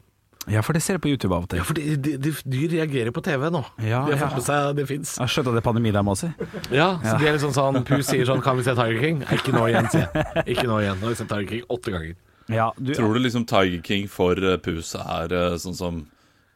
ja, 0.54 0.62
for 0.65 0.76
det 0.76 0.84
ser 0.84 0.98
jeg 0.98 1.04
på 1.06 1.12
YouTube 1.13 1.36
av 1.36 1.46
og 1.46 1.52
til. 1.52 1.62
Ja, 1.62 1.67
for 1.67 1.80
de, 1.80 1.96
de, 1.96 2.15
de, 2.22 2.34
dyr 2.56 2.76
reagerer 2.76 3.15
på 3.15 3.24
TV 3.26 3.48
nå. 3.54 3.63
Ja, 3.80 4.04
de 4.08 4.13
har 4.13 4.19
ja. 4.19 4.28
fått 4.28 4.41
med 4.41 4.48
seg 4.48 4.76
det 4.80 4.88
fins. 4.89 5.15
Jeg 5.19 5.34
har 5.36 5.48
det 5.50 5.63
er 5.63 5.65
pandemi 5.65 5.93
der, 5.96 6.06
må 6.06 6.17
jeg 6.17 6.24
si. 6.26 6.50
Ja, 6.76 6.89
så 7.04 7.15
de 7.17 7.30
er 7.30 7.38
liksom 7.38 7.56
sånn 7.56 7.82
Pu 7.88 7.98
sier 8.06 8.28
sånn 8.30 8.43
Kan 8.43 8.60
vi 8.60 8.67
se 8.67 8.76
Tiger 8.78 9.02
King? 9.02 9.24
Ikke 9.34 9.56
nå 9.56 9.65
igjen, 9.72 9.89
sier 9.93 10.06
jeg. 10.08 10.46
Ikke 10.56 10.67
nå 10.69 10.82
igjen. 10.84 11.00
Nå 11.00 11.10
har 11.10 11.15
vi 11.15 11.19
sett 11.22 11.32
Tiger 11.32 11.50
King 11.50 11.65
åtte 11.74 11.96
ganger. 11.96 12.15
Ja, 12.52 12.74
du, 12.78 12.93
Tror 12.93 13.15
du 13.15 13.24
liksom 13.24 13.46
Tiger 13.50 13.82
King 13.86 14.10
for 14.12 14.38
uh, 14.38 14.58
Pus 14.62 14.93
er 15.00 15.32
eh, 15.34 15.56
sånn 15.62 15.78
som 15.78 16.04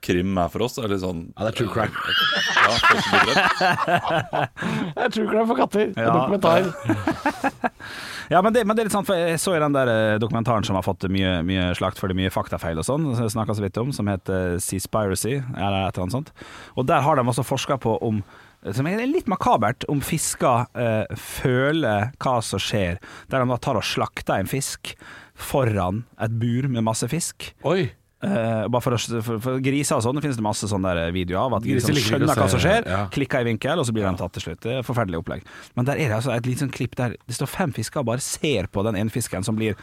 krim 0.08 0.38
er 0.42 0.50
for 0.54 0.66
oss? 0.66 0.78
Eller 0.82 0.98
sånn 1.02 1.26
Ja, 1.36 1.46
det 1.46 1.52
er 1.54 1.58
true 1.60 1.72
crime. 1.72 1.94
Ja. 2.58 2.72
Det 4.96 5.06
er 5.06 5.14
true 5.14 5.28
crime 5.30 5.48
for 5.50 5.60
katter. 5.60 5.92
Er 5.94 6.04
Ja. 6.08 6.14
dokumentar. 6.22 6.72
Ja, 8.30 8.42
men 8.44 8.52
det, 8.52 8.66
men 8.68 8.76
det 8.76 8.82
er 8.82 8.88
litt 8.90 8.92
sant, 8.92 9.08
for 9.08 9.16
jeg 9.16 9.38
så 9.40 9.54
i 9.56 9.60
den 9.64 9.72
der 9.72 9.88
eh, 9.88 10.18
dokumentaren 10.20 10.66
som 10.68 10.76
har 10.76 10.84
fått 10.84 11.06
mye, 11.08 11.38
mye 11.48 11.70
slakt 11.80 11.96
for 11.96 12.12
det 12.12 12.18
mye 12.20 12.28
faktafeil 12.34 12.76
og 12.82 12.84
sånn, 12.84 13.06
som 13.16 13.24
jeg 13.24 13.32
snakket 13.32 13.56
så 13.56 13.64
vidt 13.64 13.78
om, 13.80 13.94
som 13.96 14.10
heter 14.12 14.58
Seaspiracy, 14.60 15.38
eller 15.56 15.86
et 15.88 15.96
eller 15.96 16.04
annet 16.04 16.16
sånt. 16.18 16.34
Og 16.76 16.90
der 16.90 17.06
har 17.06 17.16
de 17.16 17.24
også 17.24 17.46
forska 17.48 17.78
på 17.86 17.94
om 18.04 18.20
som 18.76 18.90
er 18.90 19.00
litt 19.08 19.30
makabert, 19.32 19.86
om 19.88 20.02
fisker 20.04 20.66
eh, 20.76 21.06
føler 21.16 22.10
hva 22.20 22.36
som 22.44 22.60
skjer. 22.60 23.00
Der 23.32 23.46
de 23.46 23.48
da 23.54 23.58
tar 23.64 23.80
og 23.80 23.88
slakter 23.88 24.42
en 24.42 24.52
fisk 24.52 24.92
foran 25.40 26.04
et 26.20 26.36
bur 26.42 26.68
med 26.68 26.84
masse 26.84 27.08
fisk. 27.08 27.54
Oi. 27.64 27.94
Eh, 28.18 28.64
bare 28.74 28.82
for, 28.82 28.96
å, 28.98 29.22
for, 29.22 29.38
for 29.44 29.60
griser 29.62 30.00
og 30.00 30.02
sånn, 30.02 30.18
det 30.18 30.24
finnes 30.26 30.40
det 30.40 30.46
masse 30.46 30.66
sånne 30.72 30.94
der 30.98 31.12
videoer 31.14 31.44
av 31.52 31.60
at 31.60 31.66
Griser 31.68 31.94
skjønner 32.02 32.32
hva 32.34 32.48
som 32.50 32.62
skjer, 32.64 32.88
ja. 32.90 33.04
klikker 33.14 33.44
i 33.46 33.50
vinkel, 33.52 33.78
og 33.78 33.86
så 33.86 33.94
blir 33.94 34.08
de 34.08 34.14
tatt 34.18 34.34
til 34.34 34.48
slutt. 34.48 34.62
Det 34.64 34.72
er 34.74 34.80
et 34.82 34.88
forferdelig 34.88 35.20
opplegg. 35.22 35.44
Men 35.78 35.86
der 35.86 36.02
er 36.02 36.10
det 36.10 36.16
altså 36.18 36.34
et 36.34 36.50
lite 36.50 36.66
sånn 36.66 36.74
klipp 36.74 36.96
der 36.98 37.14
det 37.14 37.36
står 37.38 37.52
fem 37.52 37.76
fisker 37.78 38.02
og 38.02 38.08
bare 38.10 38.24
ser 38.26 38.66
på 38.74 38.82
den 38.88 38.98
ene 38.98 39.14
fisken 39.14 39.46
som 39.46 39.60
blir 39.60 39.78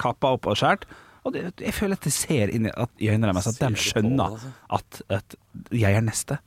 kappa 0.00 0.32
opp 0.38 0.48
og 0.48 0.56
skåret. 0.56 0.88
Og 1.26 1.34
det, 1.34 1.42
jeg 1.60 1.74
føler 1.76 1.98
at 1.98 2.06
det 2.06 2.14
ser 2.14 2.52
inn 2.54 2.68
i, 2.70 2.72
at, 2.72 2.92
i 3.02 3.10
øynene 3.12 3.32
deres 3.34 3.50
at 3.50 3.58
de 3.60 3.82
skjønner 3.82 4.38
at, 4.78 5.00
at 5.12 5.36
jeg 5.74 5.98
er 5.98 6.04
neste. 6.06 6.38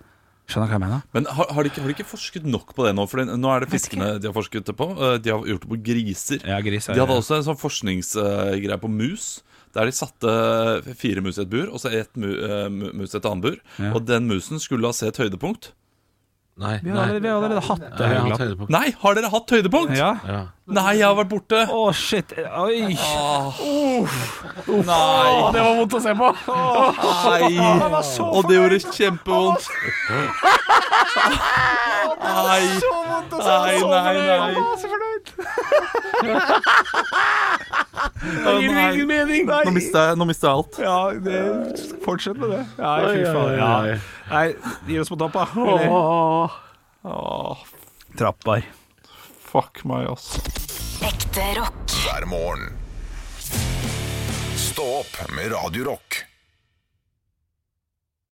Skjønner 0.49 0.65
du 0.65 0.71
hva 0.71 0.77
jeg 0.79 0.81
mener? 0.87 1.01
Men 1.13 1.27
har, 1.29 1.49
har, 1.53 1.61
de 1.61 1.69
ikke, 1.69 1.83
har 1.83 1.91
de 1.91 1.95
ikke 1.99 2.07
forsket 2.09 2.47
nok 2.49 2.71
på 2.73 2.87
det 2.87 2.95
nå? 2.97 3.05
For 3.11 3.21
nå 3.27 3.51
er 3.53 3.67
det 3.67 3.69
fiskene 3.69 4.07
de 4.17 4.31
har 4.31 4.33
forsket 4.33 4.65
det 4.71 4.73
på. 4.79 4.87
eh, 4.97 5.19
De 5.21 5.29
har 5.35 5.45
gjort 5.51 5.67
det 5.67 5.69
på 5.75 5.79
griser. 5.91 6.41
Ja, 6.41 6.57
griser, 6.65 6.97
de 6.97 7.03
hadde 7.03 7.13
ja. 7.19 7.21
også 7.21 7.37
en 7.37 7.45
sånn 7.51 7.59
forskningsgreie 7.59 8.79
på 8.81 8.89
mus. 8.89 9.27
Der 9.77 9.85
de 9.85 9.91
satte 9.93 10.29
fire 10.97 11.21
mus 11.21 11.37
i 11.37 11.43
et 11.45 11.49
bur, 11.51 11.67
og 11.69 11.79
så 11.81 11.91
ett 11.93 12.15
mu, 12.17 12.29
eh, 12.33 12.69
mus 12.69 13.13
i 13.13 13.17
et 13.19 13.25
annet 13.29 13.43
bur. 13.45 13.59
Ja. 13.77 13.91
Og 13.93 14.05
den 14.09 14.25
musen 14.29 14.59
skulle 14.61 14.89
ha 14.89 14.93
se 14.97 15.07
et 15.11 15.19
høydepunkt. 15.21 15.71
Nei. 16.59 16.79
Vi 16.83 16.89
har 16.91 16.97
allerede, 17.05 17.21
vi 17.23 17.27
har 17.29 17.35
allerede 17.37 17.61
hatt 17.63 17.79
det. 17.79 17.87
Ja, 17.99 18.07
har 18.19 18.31
hatt 18.33 18.41
høydepunkt. 18.43 18.71
Nei, 18.73 18.87
har 18.99 19.15
dere 19.15 19.29
hatt 19.31 19.51
høydepunkt? 19.55 19.93
Ja. 19.95 20.09
Ja. 20.27 20.39
Nei, 20.75 20.91
jeg 20.99 21.05
har 21.07 21.15
vært 21.15 21.29
borte. 21.31 21.61
Å, 21.71 21.83
shit. 21.95 22.33
Oi. 22.35 22.81
Nei. 24.67 25.29
Det 25.55 25.61
var 25.63 25.77
vondt 25.79 25.95
å 25.95 26.01
se 26.03 26.15
på! 26.19 26.27
Nei. 27.29 27.53
Og 28.27 28.49
det 28.49 28.57
gjorde 28.57 28.79
kjempevondt. 28.89 29.69
Nei. 32.19 32.67
Nei, 33.39 33.75
nei, 33.87 34.17
nei. 34.27 34.53
Å, 38.19 38.53
gir 38.59 38.73
nei. 38.73 38.85
ingen 38.93 39.07
mening. 39.07 39.45
Nå 39.47 39.71
mista 39.75 40.09
jeg, 40.09 40.19
nå 40.19 40.25
mister 40.27 40.49
jeg 40.49 40.59
alt. 40.59 40.79
Ja, 40.83 40.97
det, 41.23 41.43
fortsett 42.03 42.39
med 42.41 42.51
det. 42.51 42.63
Nei, 42.79 42.97
fy 43.07 43.23
faen. 43.29 43.53
Ja. 43.59 43.99
Nei, 44.29 44.45
gi 44.89 44.99
oss 44.99 45.11
på 45.13 45.19
trappa. 45.19 45.47
Åh, 47.07 47.63
Trapper. 48.19 48.65
fuck 49.49 49.83
meg, 49.87 50.09
ass. 50.11 50.33
Ekte 51.05 51.45
rock. 51.57 51.95
hver 52.03 52.25
morgen. 52.29 52.73
Stå 54.59 54.83
opp 54.99 55.15
med 55.35 55.51
Radio 55.55 55.87
Rock. 55.93 56.25